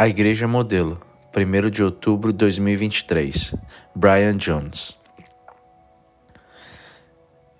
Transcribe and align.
A 0.00 0.06
Igreja 0.06 0.46
Modelo, 0.46 0.96
1 1.36 1.70
de 1.70 1.82
outubro 1.82 2.30
de 2.30 2.38
2023. 2.38 3.56
Brian 3.96 4.36
Jones. 4.36 4.96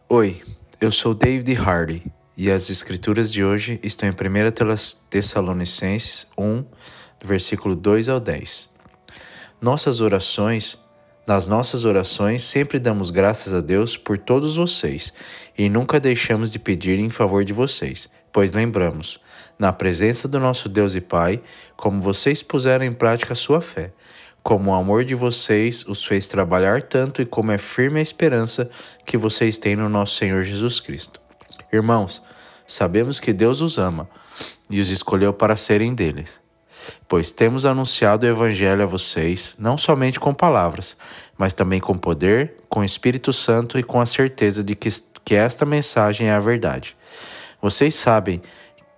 Oi, 0.08 0.40
eu 0.80 0.92
sou 0.92 1.14
David 1.14 1.52
Hardy 1.56 2.04
e 2.36 2.48
as 2.48 2.70
escrituras 2.70 3.32
de 3.32 3.42
hoje 3.42 3.80
estão 3.82 4.08
em 4.08 4.12
1 4.12 4.14
Tessalonicenses 5.10 6.28
1, 6.38 6.62
do 7.18 7.26
versículo 7.26 7.74
2 7.74 8.08
ao 8.08 8.20
10. 8.20 8.72
Nossas 9.60 10.00
orações, 10.00 10.80
nas 11.26 11.48
nossas 11.48 11.84
orações, 11.84 12.44
sempre 12.44 12.78
damos 12.78 13.10
graças 13.10 13.52
a 13.52 13.60
Deus 13.60 13.96
por 13.96 14.16
todos 14.16 14.54
vocês 14.54 15.12
e 15.58 15.68
nunca 15.68 15.98
deixamos 15.98 16.52
de 16.52 16.60
pedir 16.60 17.00
em 17.00 17.10
favor 17.10 17.44
de 17.44 17.52
vocês, 17.52 18.08
pois 18.32 18.52
lembramos 18.52 19.18
na 19.58 19.72
presença 19.72 20.28
do 20.28 20.38
nosso 20.38 20.68
Deus 20.68 20.94
e 20.94 21.00
Pai, 21.00 21.42
como 21.76 22.00
vocês 22.00 22.42
puseram 22.42 22.84
em 22.84 22.92
prática 22.92 23.32
a 23.32 23.36
sua 23.36 23.60
fé, 23.60 23.92
como 24.42 24.70
o 24.70 24.74
amor 24.74 25.04
de 25.04 25.14
vocês 25.14 25.84
os 25.86 26.04
fez 26.04 26.26
trabalhar 26.26 26.82
tanto 26.82 27.20
e 27.20 27.26
como 27.26 27.50
é 27.50 27.58
firme 27.58 27.98
a 27.98 28.02
esperança 28.02 28.70
que 29.04 29.16
vocês 29.16 29.58
têm 29.58 29.76
no 29.76 29.88
nosso 29.88 30.14
Senhor 30.14 30.42
Jesus 30.42 30.80
Cristo. 30.80 31.20
Irmãos, 31.72 32.22
sabemos 32.66 33.18
que 33.18 33.32
Deus 33.32 33.60
os 33.60 33.78
ama 33.78 34.08
e 34.70 34.80
os 34.80 34.90
escolheu 34.90 35.32
para 35.32 35.56
serem 35.56 35.94
deles. 35.94 36.40
Pois 37.06 37.30
temos 37.30 37.66
anunciado 37.66 38.24
o 38.24 38.28
Evangelho 38.28 38.82
a 38.82 38.86
vocês, 38.86 39.56
não 39.58 39.76
somente 39.76 40.20
com 40.20 40.32
palavras, 40.32 40.96
mas 41.36 41.52
também 41.52 41.80
com 41.80 41.94
poder, 41.94 42.54
com 42.68 42.80
o 42.80 42.84
Espírito 42.84 43.32
Santo 43.32 43.78
e 43.78 43.82
com 43.82 44.00
a 44.00 44.06
certeza 44.06 44.62
de 44.62 44.74
que, 44.74 44.88
que 45.24 45.34
esta 45.34 45.66
mensagem 45.66 46.28
é 46.28 46.32
a 46.32 46.40
verdade. 46.40 46.96
Vocês 47.60 47.94
sabem 47.94 48.40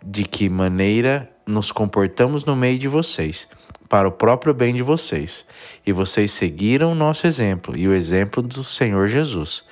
de 0.03 0.25
que 0.25 0.49
maneira 0.49 1.31
nos 1.47 1.73
comportamos 1.73 2.45
no 2.45 2.55
meio 2.55 2.79
de 2.79 2.89
vocês, 2.89 3.49
para 3.89 4.07
o 4.07 4.13
próprio 4.13 4.55
bem 4.55 4.75
de 4.75 4.83
vocês. 4.83 5.45
E 5.85 5.93
vocês 5.93 6.31
seguiram 6.31 6.93
o 6.93 6.95
nosso 6.95 7.27
exemplo 7.27 7.77
e 7.77 7.89
o 7.89 7.95
exemplo 7.95 8.41
do 8.41 8.63
Senhor 8.63 9.09
Jesus. 9.09 9.65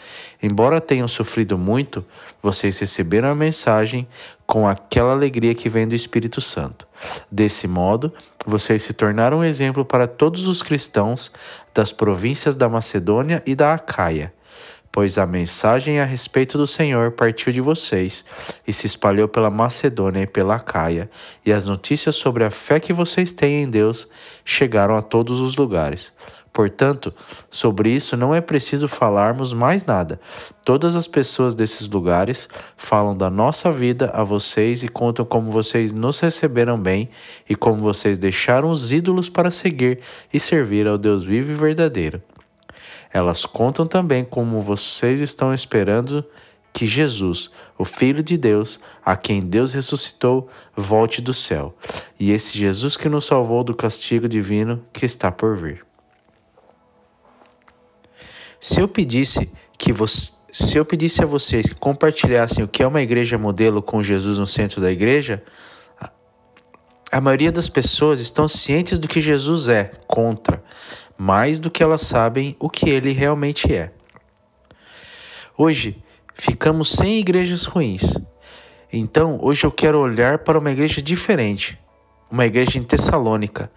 Embora 0.42 0.80
tenham 0.80 1.06
sofrido 1.06 1.56
muito, 1.56 2.04
vocês 2.42 2.78
receberam 2.78 3.28
a 3.28 3.34
mensagem 3.34 4.08
com 4.44 4.66
aquela 4.66 5.12
alegria 5.12 5.54
que 5.54 5.68
vem 5.68 5.86
do 5.86 5.94
Espírito 5.94 6.40
Santo. 6.40 6.86
Desse 7.30 7.68
modo, 7.68 8.12
vocês 8.44 8.82
se 8.82 8.92
tornaram 8.92 9.38
um 9.38 9.44
exemplo 9.44 9.84
para 9.84 10.08
todos 10.08 10.48
os 10.48 10.62
cristãos 10.62 11.30
das 11.72 11.92
províncias 11.92 12.56
da 12.56 12.68
Macedônia 12.68 13.40
e 13.46 13.54
da 13.54 13.74
Acaia 13.74 14.32
pois 14.98 15.16
a 15.16 15.24
mensagem 15.24 16.00
a 16.00 16.04
respeito 16.04 16.58
do 16.58 16.66
Senhor 16.66 17.12
partiu 17.12 17.52
de 17.52 17.60
vocês 17.60 18.24
e 18.66 18.72
se 18.72 18.88
espalhou 18.88 19.28
pela 19.28 19.48
Macedônia 19.48 20.22
e 20.22 20.26
pela 20.26 20.58
Caia, 20.58 21.08
e 21.46 21.52
as 21.52 21.68
notícias 21.68 22.16
sobre 22.16 22.42
a 22.42 22.50
fé 22.50 22.80
que 22.80 22.92
vocês 22.92 23.30
têm 23.30 23.62
em 23.62 23.70
Deus 23.70 24.08
chegaram 24.44 24.96
a 24.96 25.00
todos 25.00 25.40
os 25.40 25.56
lugares. 25.56 26.12
Portanto, 26.52 27.14
sobre 27.48 27.90
isso 27.90 28.16
não 28.16 28.34
é 28.34 28.40
preciso 28.40 28.88
falarmos 28.88 29.52
mais 29.52 29.86
nada. 29.86 30.20
Todas 30.64 30.96
as 30.96 31.06
pessoas 31.06 31.54
desses 31.54 31.88
lugares 31.88 32.48
falam 32.76 33.16
da 33.16 33.30
nossa 33.30 33.70
vida 33.70 34.10
a 34.12 34.24
vocês 34.24 34.82
e 34.82 34.88
contam 34.88 35.24
como 35.24 35.52
vocês 35.52 35.92
nos 35.92 36.18
receberam 36.18 36.76
bem 36.76 37.08
e 37.48 37.54
como 37.54 37.80
vocês 37.82 38.18
deixaram 38.18 38.68
os 38.68 38.92
ídolos 38.92 39.28
para 39.28 39.52
seguir 39.52 40.00
e 40.34 40.40
servir 40.40 40.88
ao 40.88 40.98
Deus 40.98 41.22
vivo 41.22 41.52
e 41.52 41.54
verdadeiro. 41.54 42.20
Elas 43.12 43.46
contam 43.46 43.86
também 43.86 44.24
como 44.24 44.60
vocês 44.60 45.20
estão 45.20 45.52
esperando 45.52 46.24
que 46.72 46.86
Jesus, 46.86 47.50
o 47.76 47.84
Filho 47.84 48.22
de 48.22 48.36
Deus, 48.36 48.80
a 49.04 49.16
quem 49.16 49.40
Deus 49.40 49.72
ressuscitou, 49.72 50.48
volte 50.76 51.20
do 51.20 51.34
céu, 51.34 51.76
e 52.20 52.30
esse 52.30 52.56
Jesus 52.56 52.96
que 52.96 53.08
nos 53.08 53.26
salvou 53.26 53.64
do 53.64 53.74
castigo 53.74 54.28
divino 54.28 54.84
que 54.92 55.04
está 55.04 55.32
por 55.32 55.56
vir. 55.56 55.84
Se 58.60 58.80
eu 58.80 58.88
pedisse 58.88 59.50
que 59.76 59.92
você 59.92 60.38
se 60.50 60.78
eu 60.78 60.84
pedisse 60.84 61.22
a 61.22 61.26
vocês 61.26 61.66
que 61.66 61.74
compartilhassem 61.74 62.64
o 62.64 62.68
que 62.68 62.82
é 62.82 62.86
uma 62.86 63.02
igreja 63.02 63.36
modelo 63.36 63.82
com 63.82 64.02
Jesus 64.02 64.38
no 64.38 64.46
centro 64.46 64.80
da 64.80 64.90
igreja, 64.90 65.42
a 67.12 67.20
maioria 67.20 67.52
das 67.52 67.68
pessoas 67.68 68.18
estão 68.18 68.48
cientes 68.48 68.98
do 68.98 69.08
que 69.08 69.20
Jesus 69.20 69.68
é 69.68 69.92
contra, 70.06 70.62
mais 71.18 71.58
do 71.58 71.70
que 71.70 71.82
elas 71.82 72.02
sabem 72.02 72.56
o 72.60 72.70
que 72.70 72.88
ele 72.88 73.10
realmente 73.10 73.74
é. 73.74 73.90
Hoje, 75.56 76.00
ficamos 76.32 76.92
sem 76.92 77.18
igrejas 77.18 77.64
ruins. 77.64 78.14
Então, 78.92 79.40
hoje 79.42 79.66
eu 79.66 79.72
quero 79.72 79.98
olhar 79.98 80.38
para 80.38 80.56
uma 80.58 80.70
igreja 80.70 81.02
diferente, 81.02 81.76
uma 82.30 82.46
igreja 82.46 82.78
em 82.78 82.82
Tessalônica. 82.82 83.68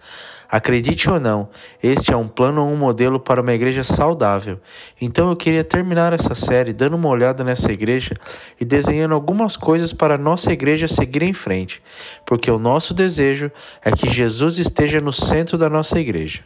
Acredite 0.48 1.08
ou 1.08 1.18
não, 1.18 1.48
este 1.82 2.12
é 2.12 2.16
um 2.16 2.28
plano 2.28 2.62
ou 2.62 2.70
um 2.70 2.76
modelo 2.76 3.18
para 3.18 3.40
uma 3.40 3.54
igreja 3.54 3.82
saudável. 3.82 4.60
Então 5.00 5.30
eu 5.30 5.36
queria 5.36 5.64
terminar 5.64 6.12
essa 6.12 6.34
série 6.34 6.74
dando 6.74 6.94
uma 6.94 7.08
olhada 7.08 7.42
nessa 7.42 7.72
igreja 7.72 8.14
e 8.60 8.64
desenhando 8.64 9.14
algumas 9.14 9.56
coisas 9.56 9.94
para 9.94 10.16
a 10.16 10.18
nossa 10.18 10.52
igreja 10.52 10.86
seguir 10.86 11.22
em 11.22 11.32
frente, 11.32 11.82
porque 12.26 12.50
o 12.50 12.58
nosso 12.58 12.92
desejo 12.92 13.50
é 13.82 13.90
que 13.92 14.10
Jesus 14.10 14.58
esteja 14.58 15.00
no 15.00 15.10
centro 15.12 15.56
da 15.56 15.70
nossa 15.70 15.98
igreja. 15.98 16.44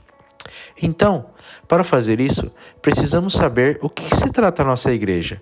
Então, 0.82 1.30
para 1.66 1.82
fazer 1.82 2.20
isso, 2.20 2.54
precisamos 2.82 3.34
saber 3.34 3.78
o 3.82 3.88
que 3.88 4.14
se 4.14 4.30
trata 4.30 4.62
a 4.62 4.64
nossa 4.64 4.92
igreja. 4.92 5.40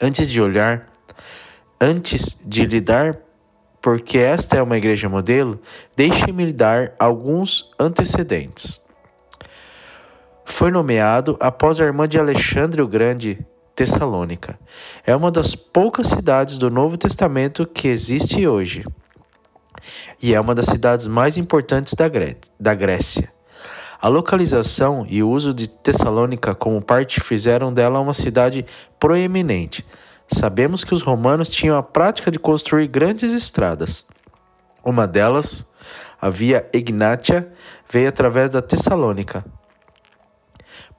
Antes 0.00 0.30
de 0.30 0.40
olhar, 0.40 0.86
antes 1.80 2.40
de 2.44 2.64
lidar 2.64 3.18
porque 3.80 4.16
esta 4.16 4.56
é 4.56 4.62
uma 4.62 4.78
igreja 4.78 5.10
modelo, 5.10 5.60
deixe-me 5.94 6.46
lhe 6.46 6.52
dar 6.54 6.94
alguns 6.98 7.70
antecedentes. 7.78 8.80
Foi 10.42 10.70
nomeado 10.70 11.36
após 11.38 11.78
a 11.78 11.84
irmã 11.84 12.08
de 12.08 12.18
Alexandre 12.18 12.80
o 12.80 12.88
Grande, 12.88 13.44
Tessalônica. 13.74 14.58
É 15.04 15.14
uma 15.14 15.30
das 15.30 15.54
poucas 15.54 16.06
cidades 16.06 16.56
do 16.56 16.70
Novo 16.70 16.96
Testamento 16.96 17.66
que 17.66 17.88
existe 17.88 18.46
hoje. 18.46 18.86
E 20.20 20.34
é 20.34 20.40
uma 20.40 20.54
das 20.54 20.66
cidades 20.66 21.06
mais 21.06 21.36
importantes 21.36 21.94
da, 21.94 22.08
Gré 22.08 22.36
da 22.58 22.74
Grécia. 22.74 23.32
A 24.00 24.08
localização 24.08 25.06
e 25.08 25.22
o 25.22 25.30
uso 25.30 25.54
de 25.54 25.68
Tessalônica 25.68 26.54
como 26.54 26.82
parte 26.82 27.20
fizeram 27.20 27.72
dela 27.72 28.00
uma 28.00 28.12
cidade 28.12 28.66
proeminente. 29.00 29.84
Sabemos 30.28 30.84
que 30.84 30.92
os 30.92 31.02
romanos 31.02 31.48
tinham 31.48 31.78
a 31.78 31.82
prática 31.82 32.30
de 32.30 32.38
construir 32.38 32.86
grandes 32.86 33.32
estradas. 33.32 34.04
Uma 34.84 35.06
delas, 35.06 35.70
a 36.20 36.28
via 36.28 36.68
Ignatia, 36.72 37.50
veio 37.90 38.08
através 38.08 38.50
da 38.50 38.60
Tessalônica. 38.60 39.44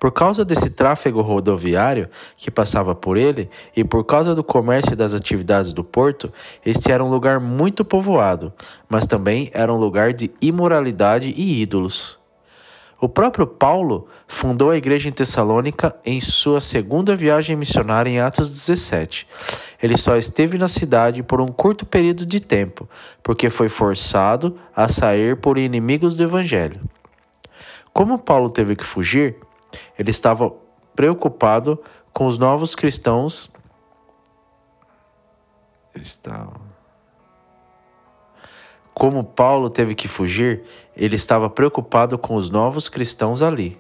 Por 0.05 0.11
causa 0.11 0.45
desse 0.45 0.69
tráfego 0.69 1.19
rodoviário 1.21 2.07
que 2.37 2.51
passava 2.51 2.93
por 2.93 3.17
ele 3.17 3.49
e 3.75 3.83
por 3.83 4.03
causa 4.03 4.35
do 4.35 4.43
comércio 4.43 4.93
e 4.93 4.95
das 4.95 5.15
atividades 5.15 5.73
do 5.73 5.83
porto, 5.83 6.31
este 6.63 6.91
era 6.91 7.03
um 7.03 7.09
lugar 7.09 7.39
muito 7.39 7.83
povoado, 7.83 8.53
mas 8.87 9.07
também 9.07 9.49
era 9.51 9.73
um 9.73 9.77
lugar 9.77 10.13
de 10.13 10.29
imoralidade 10.39 11.33
e 11.35 11.59
ídolos. 11.59 12.19
O 13.01 13.09
próprio 13.09 13.47
Paulo 13.47 14.07
fundou 14.27 14.69
a 14.69 14.77
igreja 14.77 15.09
em 15.09 15.11
Tessalônica 15.11 15.95
em 16.05 16.21
sua 16.21 16.61
segunda 16.61 17.15
viagem 17.15 17.55
missionária 17.55 18.11
em 18.11 18.19
Atos 18.19 18.47
17. 18.47 19.27
Ele 19.81 19.97
só 19.97 20.15
esteve 20.15 20.59
na 20.59 20.67
cidade 20.67 21.23
por 21.23 21.41
um 21.41 21.47
curto 21.47 21.83
período 21.83 22.27
de 22.27 22.39
tempo, 22.39 22.87
porque 23.23 23.49
foi 23.49 23.69
forçado 23.69 24.55
a 24.75 24.87
sair 24.87 25.35
por 25.35 25.57
inimigos 25.57 26.13
do 26.13 26.21
evangelho. 26.21 26.79
Como 27.91 28.19
Paulo 28.19 28.51
teve 28.51 28.75
que 28.75 28.83
fugir, 28.83 29.37
ele 29.97 30.11
estava 30.11 30.53
preocupado 30.95 31.81
com 32.13 32.25
os 32.25 32.37
novos 32.37 32.75
cristãos. 32.75 33.51
Ele 35.93 36.05
estava 36.05 36.75
como 38.95 39.25
Paulo 39.25 39.69
teve 39.69 39.93
que 39.93 40.07
fugir, 40.07 40.63
ele 40.95 41.17
estava 41.17 41.49
preocupado 41.49 42.17
com 42.17 42.35
os 42.35 42.49
novos 42.49 42.87
cristãos 42.87 43.41
ali. 43.41 43.77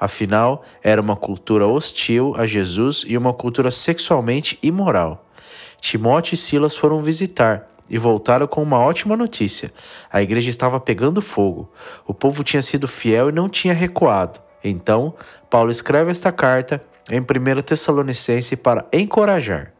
Afinal, 0.00 0.64
era 0.82 1.02
uma 1.02 1.14
cultura 1.14 1.66
hostil 1.66 2.34
a 2.38 2.46
Jesus 2.46 3.04
e 3.06 3.16
uma 3.18 3.34
cultura 3.34 3.70
sexualmente 3.70 4.58
imoral. 4.62 5.26
Timóteo 5.78 6.34
e 6.34 6.38
Silas 6.38 6.74
foram 6.74 7.00
visitar 7.00 7.68
e 7.90 7.98
voltaram 7.98 8.46
com 8.46 8.62
uma 8.62 8.78
ótima 8.78 9.18
notícia. 9.18 9.70
A 10.10 10.22
igreja 10.22 10.48
estava 10.48 10.80
pegando 10.80 11.20
fogo. 11.20 11.70
O 12.06 12.14
povo 12.14 12.42
tinha 12.42 12.62
sido 12.62 12.88
fiel 12.88 13.28
e 13.28 13.32
não 13.32 13.50
tinha 13.50 13.74
recuado. 13.74 14.40
Então, 14.62 15.14
Paulo 15.50 15.70
escreve 15.70 16.10
esta 16.10 16.30
carta 16.30 16.82
em 17.10 17.20
1 17.20 17.62
Tessalonicenses 17.62 18.58
para 18.58 18.86
encorajar. 18.92 19.72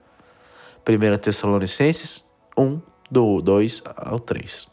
1 0.88 1.18
Tessalonicenses 1.18 2.30
1, 2.56 2.80
do 3.10 3.40
2 3.40 3.82
ao 3.96 4.18
3. 4.18 4.72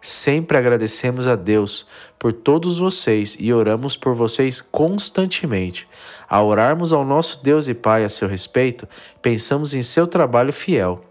Sempre 0.00 0.56
agradecemos 0.56 1.26
a 1.26 1.36
Deus 1.36 1.88
por 2.18 2.32
todos 2.32 2.78
vocês 2.78 3.36
e 3.38 3.52
oramos 3.52 3.96
por 3.96 4.14
vocês 4.14 4.60
constantemente. 4.60 5.88
Ao 6.28 6.46
orarmos 6.46 6.92
ao 6.92 7.04
nosso 7.04 7.42
Deus 7.42 7.68
e 7.68 7.74
Pai 7.74 8.04
a 8.04 8.08
seu 8.08 8.28
respeito, 8.28 8.88
pensamos 9.20 9.74
em 9.74 9.82
seu 9.82 10.06
trabalho 10.06 10.52
fiel. 10.52 11.04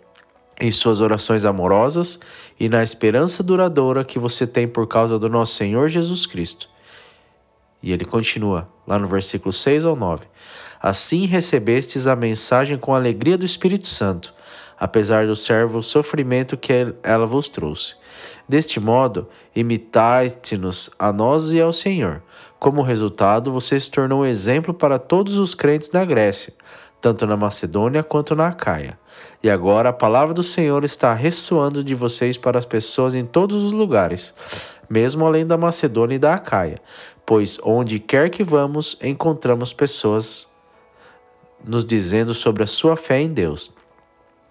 em 0.60 0.72
suas 0.72 1.02
orações 1.02 1.46
amorosas 1.46 2.20
e 2.60 2.68
na 2.68 2.82
esperança 2.82 3.44
duradoura 3.44 4.04
que 4.04 4.18
você 4.18 4.48
tem 4.48 4.68
por 4.68 4.88
causa 4.88 5.20
do 5.20 5.30
nosso 5.30 5.54
Senhor 5.54 5.88
Jesus 5.88 6.26
Cristo. 6.26 6.68
E 7.82 7.92
ele 7.92 8.06
continua, 8.06 8.68
lá 8.86 8.98
no 8.98 9.08
versículo 9.08 9.54
6 9.54 9.86
ao 9.86 9.96
9. 9.96 10.26
Assim 10.82 11.26
recebestes 11.26 12.08
a 12.08 12.16
mensagem 12.16 12.78
com 12.78 12.94
alegria 12.94 13.38
do 13.38 13.46
Espírito 13.46 13.88
Santo, 13.88 14.34
apesar 14.80 15.26
do 15.26 15.36
servo 15.36 15.82
sofrimento 15.82 16.56
que 16.56 16.94
ela 17.02 17.26
vos 17.26 17.48
trouxe. 17.48 17.96
Deste 18.48 18.80
modo, 18.80 19.28
imitai-te-nos 19.56 20.92
a 20.98 21.12
nós 21.12 21.52
e 21.52 21.60
ao 21.60 21.74
Senhor. 21.74 22.22
Como 22.60 22.82
resultado, 22.82 23.52
você 23.52 23.80
se 23.80 23.90
tornou 23.90 24.22
um 24.22 24.26
exemplo 24.26 24.74
para 24.74 24.98
todos 24.98 25.38
os 25.38 25.54
crentes 25.54 25.90
da 25.90 26.06
Grécia, 26.06 26.54
tanto 27.02 27.26
na 27.28 27.38
Macedônia 27.38 28.04
quanto 28.04 28.36
na 28.36 28.48
Acaia. 28.48 28.98
E 29.44 29.50
agora 29.50 29.90
a 29.90 29.94
palavra 29.94 30.34
do 30.34 30.44
Senhor 30.44 30.84
está 30.84 31.14
ressoando 31.14 31.84
de 31.84 31.94
vocês 31.94 32.38
para 32.38 32.58
as 32.58 32.66
pessoas 32.66 33.14
em 33.14 33.26
todos 33.26 33.64
os 33.64 33.72
lugares, 33.72 34.34
mesmo 34.89 35.25
além 35.25 35.45
da 35.45 35.57
Macedônia 35.57 36.16
e 36.16 36.19
da 36.19 36.34
Acaia, 36.34 36.80
pois 37.25 37.60
onde 37.63 38.00
quer 38.00 38.30
que 38.30 38.44
vamos, 38.44 38.98
encontramos 39.01 39.74
pessoas 39.74 40.54
nos 41.63 41.84
dizendo 41.84 42.34
sobre 42.34 42.63
a 42.63 42.68
sua 42.68 42.95
fé 42.95 43.19
em 43.19 43.34
Deus. 43.34 43.72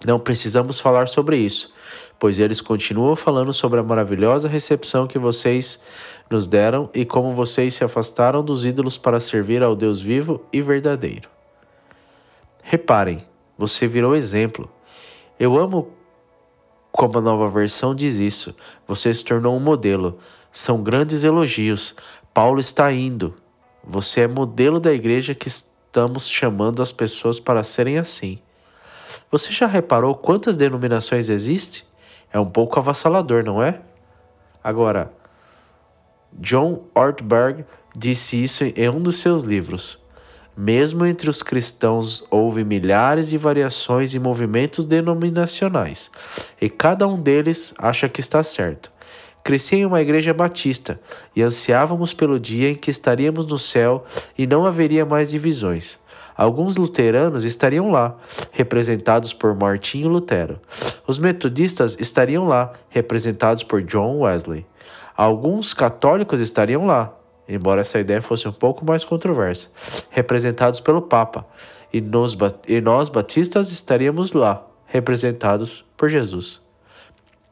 Não 0.05 0.19
precisamos 0.19 0.79
falar 0.79 1.09
sobre 1.09 1.39
isso, 1.39 1.75
pois 2.19 2.39
eles 2.39 2.61
continuam 2.61 3.17
falando 3.17 3.53
sobre 3.53 3.81
a 3.81 3.83
maravilhosa 3.83 4.49
recepção 4.49 5.07
que 5.07 5.19
vocês 5.19 5.83
nos 6.31 6.47
deram 6.47 6.91
e 6.93 7.05
como 7.05 7.35
vocês 7.35 7.75
se 7.75 7.85
afastaram 7.85 8.45
dos 8.45 8.67
ídolos 8.67 8.99
para 8.99 9.21
servir 9.21 9.63
ao 9.63 9.75
Deus 9.75 10.01
vivo 10.01 10.45
e 10.53 10.61
verdadeiro. 10.61 11.29
Reparem, 12.63 13.25
você 13.57 13.87
virou 13.87 14.15
exemplo. 14.15 14.71
Eu 15.39 15.57
amo 15.57 15.96
como 16.97 17.19
a 17.19 17.21
nova 17.21 17.49
versão 17.49 17.95
diz 17.95 18.17
isso. 18.17 18.57
Você 18.89 19.13
se 19.13 19.23
tornou 19.23 19.55
um 19.55 19.61
modelo. 19.61 20.19
São 20.51 20.83
grandes 20.83 21.23
elogios. 21.23 21.95
Paulo 22.33 22.59
está 22.59 22.91
indo. 22.91 23.35
Você 23.85 24.23
é 24.23 24.27
modelo 24.27 24.81
da 24.81 24.93
igreja 24.93 25.35
que 25.35 25.47
estamos 25.47 26.29
chamando 26.29 26.83
as 26.83 26.91
pessoas 26.91 27.39
para 27.39 27.63
serem 27.63 27.99
assim. 27.99 28.39
Você 29.31 29.53
já 29.53 29.67
reparou 29.67 30.15
quantas 30.15 30.57
denominações 30.57 31.29
existem? 31.29 31.83
É 32.33 32.41
um 32.41 32.49
pouco 32.49 32.79
avassalador, 32.79 33.45
não 33.45 33.63
é? 33.63 33.81
Agora, 34.65 35.13
John 36.33 36.85
Ortberg 36.95 37.65
disse 37.95 38.43
isso 38.43 38.65
em 38.65 38.89
um 38.89 39.01
dos 39.01 39.19
seus 39.19 39.43
livros. 39.43 39.99
Mesmo 40.57 41.05
entre 41.05 41.29
os 41.29 41.43
cristãos 41.43 42.27
houve 42.31 42.65
milhares 42.65 43.29
de 43.29 43.37
variações 43.37 44.15
e 44.15 44.19
movimentos 44.19 44.87
denominacionais, 44.87 46.11
e 46.59 46.71
cada 46.71 47.07
um 47.07 47.21
deles 47.21 47.75
acha 47.79 48.09
que 48.09 48.21
está 48.21 48.43
certo. 48.43 48.91
Cresci 49.45 49.77
em 49.77 49.87
uma 49.87 50.01
igreja 50.01 50.33
batista 50.33 50.99
e 51.35 51.43
ansiávamos 51.43 52.15
pelo 52.15 52.41
dia 52.41 52.71
em 52.71 52.75
que 52.75 52.91
estaríamos 52.91 53.47
no 53.47 53.59
céu 53.59 54.05
e 54.37 54.47
não 54.47 54.65
haveria 54.65 55.05
mais 55.05 55.31
divisões. 55.31 56.01
Alguns 56.35 56.77
luteranos 56.77 57.45
estariam 57.45 57.91
lá, 57.91 58.17
representados 58.51 59.33
por 59.33 59.55
Martinho 59.55 60.09
Lutero. 60.09 60.59
Os 61.07 61.19
metodistas 61.19 61.97
estariam 62.01 62.49
lá, 62.49 62.73
representados 62.89 63.63
por 63.63 63.83
John 63.83 64.21
Wesley. 64.21 64.67
Alguns 65.17 65.73
católicos 65.73 66.41
estariam 66.41 66.85
lá, 66.87 67.15
embora 67.49 67.81
essa 67.81 67.99
ideia 67.99 68.21
fosse 68.21 68.49
um 68.49 68.53
pouco 68.53 68.85
mais 68.85 69.05
controversa, 69.05 69.71
representados 70.11 70.81
pelo 70.81 71.03
Papa, 71.03 71.47
e, 71.93 72.01
nos, 72.01 72.37
e 72.67 72.81
nós 72.81 73.09
batistas 73.09 73.71
estaríamos 73.71 74.33
lá, 74.33 74.67
representados 74.87 75.85
por 75.97 76.09
Jesus. 76.09 76.61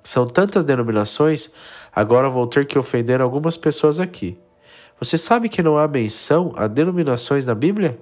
São 0.02 0.26
tantas 0.26 0.64
denominações, 0.64 1.54
agora 1.94 2.28
vou 2.28 2.46
ter 2.46 2.66
que 2.66 2.78
ofender 2.78 3.20
algumas 3.20 3.56
pessoas 3.56 4.00
aqui. 4.00 4.36
Você 5.00 5.16
sabe 5.16 5.48
que 5.48 5.62
não 5.62 5.78
há 5.78 5.88
menção 5.88 6.52
a 6.56 6.66
denominações 6.66 7.46
na 7.46 7.54
Bíblia? 7.54 7.98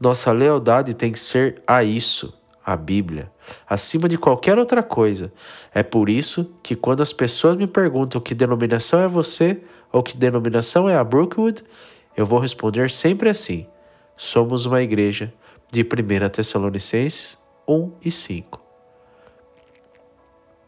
Nossa 0.00 0.32
lealdade 0.32 0.94
tem 0.94 1.12
que 1.12 1.20
ser 1.20 1.62
a 1.66 1.84
isso, 1.84 2.40
a 2.64 2.76
Bíblia, 2.76 3.30
acima 3.68 4.08
de 4.08 4.16
qualquer 4.16 4.58
outra 4.58 4.82
coisa. 4.82 5.32
É 5.74 5.82
por 5.82 6.08
isso 6.08 6.56
que 6.62 6.74
quando 6.74 7.02
as 7.02 7.12
pessoas 7.12 7.56
me 7.56 7.66
perguntam 7.66 8.20
que 8.20 8.34
denominação 8.34 9.00
é 9.00 9.08
você, 9.08 9.62
ou 9.92 10.02
que 10.02 10.16
denominação 10.16 10.88
é 10.88 10.96
a 10.96 11.04
Brookwood, 11.04 11.62
eu 12.16 12.24
vou 12.26 12.38
responder 12.38 12.90
sempre 12.90 13.28
assim: 13.28 13.66
somos 14.16 14.66
uma 14.66 14.82
igreja 14.82 15.32
de 15.72 15.82
1 15.82 16.28
Tessalonicenses 16.28 17.38
1 17.66 17.92
e 18.04 18.10
5. 18.10 18.60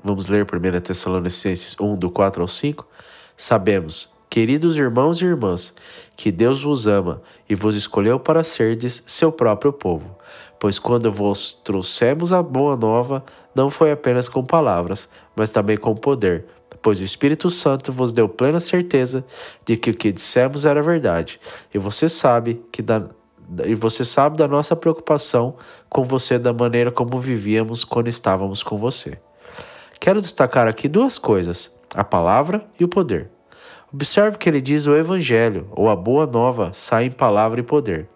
Vamos 0.03 0.27
ler 0.27 0.45
1 0.45 0.81
Tessalonicenses 0.81 1.77
1, 1.81 1.97
do 1.97 2.11
4 2.11 2.43
ao 2.43 2.49
5? 2.49 2.87
Sabemos, 3.37 4.17
queridos 4.31 4.77
irmãos 4.77 5.21
e 5.21 5.25
irmãs, 5.25 5.75
que 6.17 6.31
Deus 6.31 6.63
vos 6.63 6.87
ama 6.87 7.21
e 7.49 7.55
vos 7.55 7.75
escolheu 7.75 8.19
para 8.19 8.45
serdes 8.45 9.03
seu 9.07 9.31
próprio 9.33 9.73
povo. 9.73 10.17
Pois 10.59 10.79
quando 10.79 11.13
vos 11.13 11.53
trouxemos 11.53 12.33
a 12.33 12.43
boa 12.43 12.77
nova, 12.77 13.25
não 13.55 13.69
foi 13.69 13.91
apenas 13.91 14.29
com 14.29 14.45
palavras, 14.45 15.09
mas 15.37 15.51
também 15.51 15.77
com 15.77 15.95
poder, 15.95 16.47
pois 16.83 17.01
o 17.01 17.05
Espírito 17.05 17.51
Santo 17.51 17.93
vos 17.93 18.13
deu 18.13 18.29
plena 18.29 18.59
certeza 18.59 19.25
de 19.65 19.77
que 19.77 19.91
o 19.91 19.95
que 19.95 20.11
dissemos 20.11 20.65
era 20.65 20.83
verdade, 20.83 21.39
e 21.73 21.79
você 21.79 22.09
sabe 22.09 22.61
que 22.73 22.83
da, 22.83 23.09
e 23.65 23.75
você 23.75 24.05
sabe 24.05 24.37
da 24.37 24.49
nossa 24.49 24.75
preocupação 24.75 25.55
com 25.89 26.03
você 26.03 26.39
da 26.39 26.53
maneira 26.53 26.91
como 26.91 27.21
vivíamos 27.21 27.85
quando 27.85 28.09
estávamos 28.09 28.63
com 28.63 28.77
você. 28.77 29.21
Quero 30.01 30.21
destacar 30.21 30.67
aqui 30.67 30.89
duas 30.89 31.19
coisas: 31.19 31.75
a 31.95 32.03
palavra 32.03 32.67
e 32.79 32.85
o 32.85 32.89
poder. 32.89 33.31
Observe 33.93 34.37
que 34.37 34.49
ele 34.49 34.61
diz 34.61 34.87
o 34.87 34.97
evangelho, 34.97 35.69
ou 35.71 35.89
a 35.89 35.97
boa 35.97 36.27
nova, 36.27 36.71
sai 36.75 37.05
em 37.05 37.11
palavra 37.11 37.61
e 37.61 37.63
poder. 37.63 38.09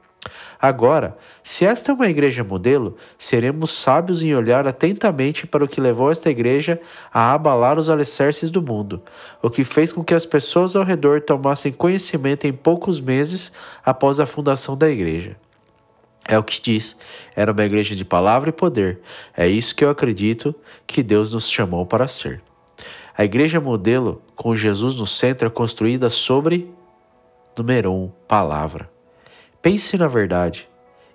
Agora, 0.61 1.17
se 1.43 1.65
esta 1.65 1.91
é 1.91 1.95
uma 1.95 2.09
igreja 2.09 2.45
modelo, 2.45 2.97
seremos 3.17 3.71
sábios 3.71 4.23
em 4.23 4.35
olhar 4.35 4.67
atentamente 4.67 5.47
para 5.47 5.65
o 5.65 5.69
que 5.69 5.81
levou 5.81 6.11
esta 6.11 6.29
igreja 6.29 6.79
a 7.13 7.33
abalar 7.33 7.79
os 7.79 7.89
alicerces 7.89 8.51
do 8.51 8.61
mundo, 8.61 9.03
o 9.43 9.49
que 9.49 9.65
fez 9.65 9.93
com 9.93 10.05
que 10.05 10.15
as 10.15 10.27
pessoas 10.27 10.77
ao 10.77 10.85
redor 10.85 11.23
tomassem 11.23 11.73
conhecimento 11.73 12.47
em 12.47 12.53
poucos 12.53 13.01
meses 13.01 13.53
após 13.85 14.21
a 14.21 14.27
fundação 14.27 14.77
da 14.77 14.91
igreja. 14.91 15.37
É 16.29 16.39
o 16.39 16.45
que 16.45 16.61
diz. 16.61 16.97
Era 17.35 17.51
uma 17.51 17.65
igreja 17.65 17.97
de 17.97 18.05
palavra 18.05 18.51
e 18.51 18.53
poder. 18.53 19.01
É 19.35 19.49
isso 19.49 19.75
que 19.75 19.85
eu 19.85 19.91
acredito 19.91 20.55
que 20.87 21.03
Deus 21.03 21.33
nos 21.33 21.49
chamou 21.49 21.87
para 21.87 22.07
ser. 22.07 22.43
A 23.17 23.25
igreja 23.25 23.61
modelo, 23.61 24.23
com 24.37 24.55
Jesus 24.55 24.95
no 24.97 25.07
centro, 25.07 25.49
é 25.49 25.51
construída 25.51 26.09
sobre, 26.09 26.71
número 27.57 27.93
um, 27.93 28.11
palavra. 28.29 28.89
Pense 29.63 29.97
na 29.99 30.09
verdade. 30.09 30.69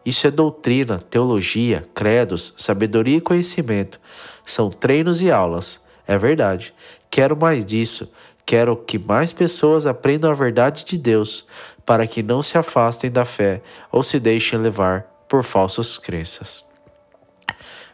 Isso 0.05 0.27
é 0.27 0.31
doutrina, 0.31 0.99
teologia, 0.99 1.83
credos, 1.95 2.53
sabedoria 2.57 3.17
e 3.17 3.21
conhecimento. 3.21 3.99
São 4.45 4.69
treinos 4.69 5.21
e 5.21 5.31
aulas. 5.31 5.83
É 6.07 6.17
verdade. 6.17 6.73
Quero 7.09 7.35
mais 7.35 7.65
disso. 7.65 8.13
Quero 8.45 8.77
que 8.77 8.99
mais 8.99 9.33
pessoas 9.33 9.87
aprendam 9.87 10.29
a 10.29 10.35
verdade 10.35 10.85
de 10.85 10.97
Deus, 10.97 11.47
para 11.83 12.05
que 12.05 12.21
não 12.21 12.43
se 12.43 12.57
afastem 12.57 13.09
da 13.09 13.25
fé 13.25 13.63
ou 13.91 14.03
se 14.03 14.19
deixem 14.19 14.59
levar 14.59 15.01
por 15.27 15.43
falsas 15.43 15.97
crenças. 15.97 16.63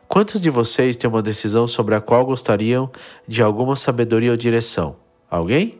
Quantos 0.09 0.41
de 0.41 0.49
vocês 0.49 0.97
têm 0.97 1.09
uma 1.09 1.21
decisão 1.21 1.65
sobre 1.65 1.95
a 1.95 2.01
qual 2.01 2.25
gostariam 2.25 2.91
de 3.25 3.41
alguma 3.41 3.77
sabedoria 3.77 4.31
ou 4.31 4.37
direção? 4.37 4.97
Alguém? 5.29 5.79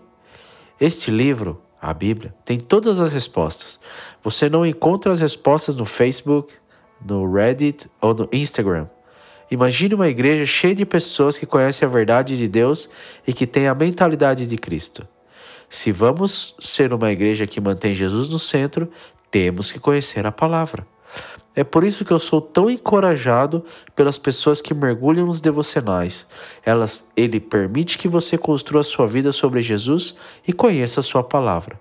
Este 0.79 1.11
livro 1.11 1.61
a 1.81 1.93
Bíblia, 1.93 2.33
tem 2.45 2.59
todas 2.59 2.99
as 2.99 3.11
respostas. 3.11 3.79
Você 4.23 4.47
não 4.47 4.65
encontra 4.65 5.11
as 5.11 5.19
respostas 5.19 5.75
no 5.75 5.83
Facebook, 5.83 6.53
no 7.03 7.31
Reddit 7.31 7.89
ou 7.99 8.13
no 8.13 8.29
Instagram. 8.31 8.87
Imagine 9.49 9.95
uma 9.95 10.07
igreja 10.07 10.45
cheia 10.45 10.75
de 10.75 10.85
pessoas 10.85 11.37
que 11.37 11.45
conhecem 11.45 11.85
a 11.85 11.91
verdade 11.91 12.37
de 12.37 12.47
Deus 12.47 12.89
e 13.27 13.33
que 13.33 13.47
têm 13.47 13.67
a 13.67 13.75
mentalidade 13.75 14.45
de 14.45 14.57
Cristo. 14.57 15.05
Se 15.69 15.91
vamos 15.91 16.55
ser 16.59 16.93
uma 16.93 17.11
igreja 17.11 17.47
que 17.47 17.59
mantém 17.59 17.95
Jesus 17.95 18.29
no 18.29 18.37
centro, 18.37 18.89
temos 19.31 19.71
que 19.71 19.79
conhecer 19.79 20.25
a 20.25 20.31
palavra. 20.31 20.85
É 21.55 21.63
por 21.63 21.83
isso 21.83 22.05
que 22.05 22.11
eu 22.11 22.19
sou 22.19 22.39
tão 22.39 22.69
encorajado 22.69 23.65
pelas 23.95 24.17
pessoas 24.17 24.61
que 24.61 24.73
mergulham 24.73 25.25
nos 25.25 25.41
devocionais. 25.41 26.25
Elas, 26.65 27.09
ele 27.15 27.39
permite 27.39 27.97
que 27.97 28.07
você 28.07 28.37
construa 28.37 28.83
sua 28.83 29.05
vida 29.05 29.31
sobre 29.31 29.61
Jesus 29.61 30.15
e 30.47 30.53
conheça 30.53 31.01
a 31.01 31.03
sua 31.03 31.23
palavra. 31.23 31.79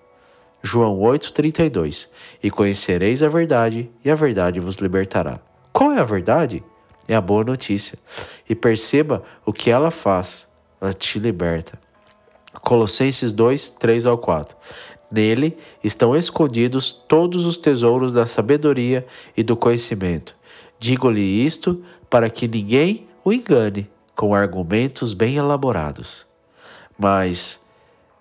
João 0.62 0.98
8:32. 0.98 2.10
E 2.42 2.50
conhecereis 2.50 3.22
a 3.22 3.28
verdade, 3.28 3.90
e 4.04 4.10
a 4.10 4.14
verdade 4.14 4.60
vos 4.60 4.76
libertará. 4.76 5.40
Qual 5.72 5.92
é 5.92 6.00
a 6.00 6.04
verdade? 6.04 6.64
É 7.06 7.14
a 7.14 7.20
boa 7.20 7.44
notícia. 7.44 7.98
E 8.48 8.54
perceba 8.54 9.22
o 9.46 9.52
que 9.52 9.70
ela 9.70 9.90
faz. 9.90 10.48
Ela 10.80 10.92
te 10.92 11.18
liberta. 11.18 11.78
Colossenses 12.62 13.32
2, 13.32 13.70
3 13.78 14.06
ao 14.06 14.18
4. 14.18 14.56
Nele 15.10 15.56
estão 15.82 16.14
escondidos 16.16 16.92
todos 16.92 17.44
os 17.44 17.56
tesouros 17.56 18.12
da 18.12 18.26
sabedoria 18.26 19.06
e 19.36 19.42
do 19.42 19.56
conhecimento. 19.56 20.36
Digo-lhe 20.78 21.44
isto 21.44 21.82
para 22.08 22.30
que 22.30 22.46
ninguém 22.46 23.08
o 23.24 23.32
engane 23.32 23.90
com 24.14 24.34
argumentos 24.34 25.12
bem 25.14 25.36
elaborados. 25.36 26.26
Mas 26.98 27.64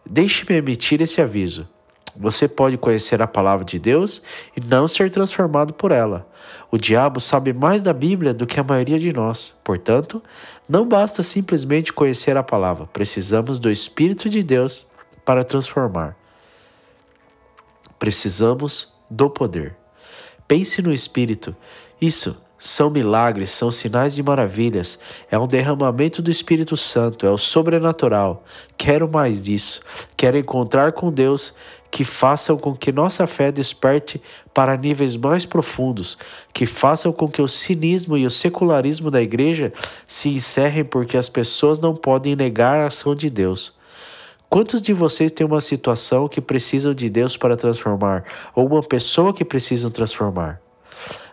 deixe-me 0.10 0.56
emitir 0.56 1.02
esse 1.02 1.22
aviso. 1.22 1.68
Você 2.16 2.48
pode 2.48 2.78
conhecer 2.78 3.22
a 3.22 3.28
palavra 3.28 3.64
de 3.64 3.80
Deus 3.80 4.22
e 4.56 4.60
não 4.60 4.88
ser 4.88 5.10
transformado 5.10 5.74
por 5.74 5.92
ela. 5.92 6.28
O 6.70 6.78
diabo 6.78 7.20
sabe 7.20 7.54
mais 7.54 7.82
da 7.82 7.94
Bíblia 7.94 8.34
do 8.34 8.46
que 8.46 8.60
a 8.60 8.64
maioria 8.64 9.00
de 9.00 9.14
nós. 9.14 9.58
Portanto, 9.64 10.22
não 10.68 10.86
basta 10.86 11.24
simplesmente 11.24 11.94
conhecer 11.94 12.36
a 12.36 12.44
palavra. 12.44 12.88
Precisamos 12.88 13.60
do 13.60 13.72
Espírito 13.72 14.28
de 14.28 14.44
Deus 14.44 14.90
para 15.24 15.44
transformar. 15.44 16.19
Precisamos 18.00 18.94
do 19.10 19.30
poder. 19.30 19.76
Pense 20.48 20.82
no 20.82 20.92
Espírito. 20.92 21.56
Isso 22.02 22.42
são 22.60 22.90
milagres, 22.90 23.52
são 23.52 23.72
sinais 23.72 24.14
de 24.14 24.22
maravilhas, 24.22 25.00
é 25.32 25.40
um 25.40 25.48
derramamento 25.48 26.22
do 26.22 26.30
Espírito 26.30 26.76
Santo, 26.76 27.26
é 27.26 27.32
o 27.32 27.38
sobrenatural. 27.38 28.44
Quero 28.78 29.10
mais 29.10 29.42
disso. 29.42 29.82
Quero 30.18 30.38
encontrar 30.38 30.92
com 30.92 31.10
Deus 31.10 31.54
que 31.90 32.04
façam 32.04 32.58
com 32.58 32.76
que 32.76 32.92
nossa 32.92 33.26
fé 33.26 33.52
desperte 33.52 34.22
para 34.54 34.78
níveis 34.78 35.16
mais 35.16 35.46
profundos, 35.46 36.18
que 36.54 36.66
façam 36.66 37.14
com 37.14 37.30
que 37.30 37.42
o 37.42 37.48
cinismo 37.48 38.18
e 38.18 38.26
o 38.26 38.32
secularismo 38.32 39.10
da 39.10 39.22
igreja 39.22 39.72
se 40.06 40.30
encerrem 40.30 40.84
porque 40.84 41.18
as 41.18 41.30
pessoas 41.30 41.80
não 41.80 41.96
podem 41.96 42.36
negar 42.36 42.80
a 42.80 42.88
ação 42.88 43.16
de 43.16 43.30
Deus. 43.30 43.79
Quantos 44.50 44.82
de 44.82 44.94
vocês 44.94 45.32
têm 45.32 45.46
uma 45.46 45.62
situação 45.62 46.28
que 46.28 46.42
precisam 46.42 46.92
de 46.92 47.08
Deus 47.08 47.38
para 47.38 47.56
transformar, 47.56 48.26
ou 48.56 48.66
uma 48.66 48.82
pessoa 48.82 49.32
que 49.32 49.46
precisam 49.46 49.92
transformar? 49.92 50.60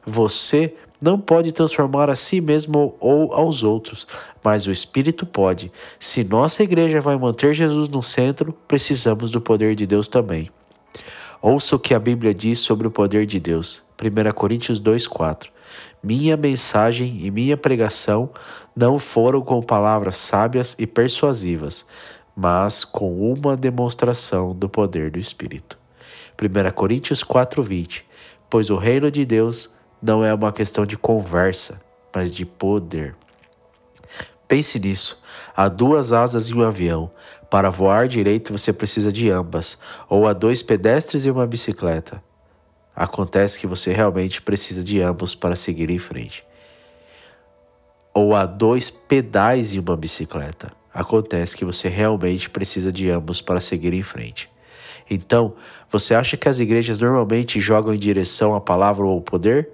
Você 0.05 0.75
não 1.01 1.19
pode 1.19 1.51
transformar 1.51 2.11
a 2.11 2.15
si 2.15 2.43
mesmo 2.43 2.95
ou 3.01 3.33
aos 3.33 3.63
outros, 3.63 4.07
mas 4.45 4.67
o 4.67 4.73
Espírito 4.73 5.25
pode. 5.25 5.73
Se 5.99 6.25
nossa 6.25 6.63
igreja 6.63 7.01
vai 7.01 7.17
manter 7.17 7.55
Jesus 7.55 7.89
no 7.89 8.03
centro, 8.03 8.53
precisamos 8.69 9.31
do 9.31 9.41
poder 9.41 9.75
de 9.75 9.87
Deus 9.87 10.07
também. 10.09 10.51
Ouça 11.41 11.75
o 11.75 11.79
que 11.79 11.95
a 11.95 11.99
Bíblia 11.99 12.35
diz 12.35 12.59
sobre 12.59 12.87
o 12.87 12.91
poder 12.91 13.25
de 13.25 13.41
Deus. 13.41 13.87
1 13.99 14.33
Coríntios 14.33 14.79
2,4 14.79 15.49
Minha 16.03 16.37
mensagem 16.37 17.19
e 17.23 17.31
minha 17.31 17.57
pregação 17.57 18.31
não 18.75 18.99
foram 18.99 19.41
com 19.41 19.63
palavras 19.63 20.17
sábias 20.17 20.77
e 20.79 20.87
persuasivas, 20.87 21.87
mas 22.37 22.85
com 22.85 23.33
uma 23.33 23.57
demonstração 23.57 24.55
do 24.55 24.69
poder 24.69 25.11
do 25.11 25.19
Espírito. 25.19 25.79
1 26.39 26.71
Coríntios 26.73 27.25
4,20 27.25 28.03
Pois 28.51 28.69
o 28.69 28.77
reino 28.77 29.11
de 29.11 29.25
Deus 29.25 29.71
não 30.03 30.23
é 30.23 30.33
uma 30.33 30.53
questão 30.53 30.85
de 30.85 30.97
conversa, 30.97 31.81
mas 32.15 32.35
de 32.35 32.45
poder. 32.45 33.17
Pense 34.47 34.79
nisso. 34.79 35.23
Há 35.57 35.69
duas 35.69 36.13
asas 36.13 36.49
em 36.49 36.55
um 36.55 36.63
avião. 36.63 37.11
Para 37.51 37.71
voar 37.71 38.07
direito 38.07 38.53
você 38.53 38.73
precisa 38.73 39.13
de 39.13 39.31
ambas, 39.31 39.79
ou 40.09 40.27
há 40.27 40.33
dois 40.33 40.63
pedestres 40.63 41.25
e 41.25 41.31
uma 41.31 41.47
bicicleta. 41.47 42.23
Acontece 42.95 43.59
que 43.59 43.67
você 43.67 43.93
realmente 43.93 44.41
precisa 44.41 44.85
de 44.85 45.01
ambos 45.01 45.35
para 45.35 45.57
seguir 45.57 45.91
em 45.91 45.99
frente. 45.99 46.45
Ou 48.15 48.35
há 48.35 48.47
dois 48.47 48.89
pedais 48.89 49.75
e 49.75 49.79
uma 49.79 49.97
bicicleta. 49.97 50.71
Acontece 50.97 51.55
que 51.55 51.63
você 51.63 51.91
realmente 51.91 52.49
precisa 52.49 52.91
de 52.91 53.11
ambos 53.11 53.43
para 53.43 53.61
seguir 53.61 53.93
em 53.93 54.03
frente. 54.03 54.49
Então, 55.11 55.53
você 55.91 56.15
acha 56.15 56.39
que 56.39 56.49
as 56.49 56.59
igrejas 56.59 57.01
normalmente 57.01 57.61
jogam 57.61 57.93
em 57.93 57.99
direção 57.99 58.55
à 58.55 58.63
palavra 58.63 59.05
ou 59.05 59.13
ao 59.13 59.21
poder? 59.21 59.69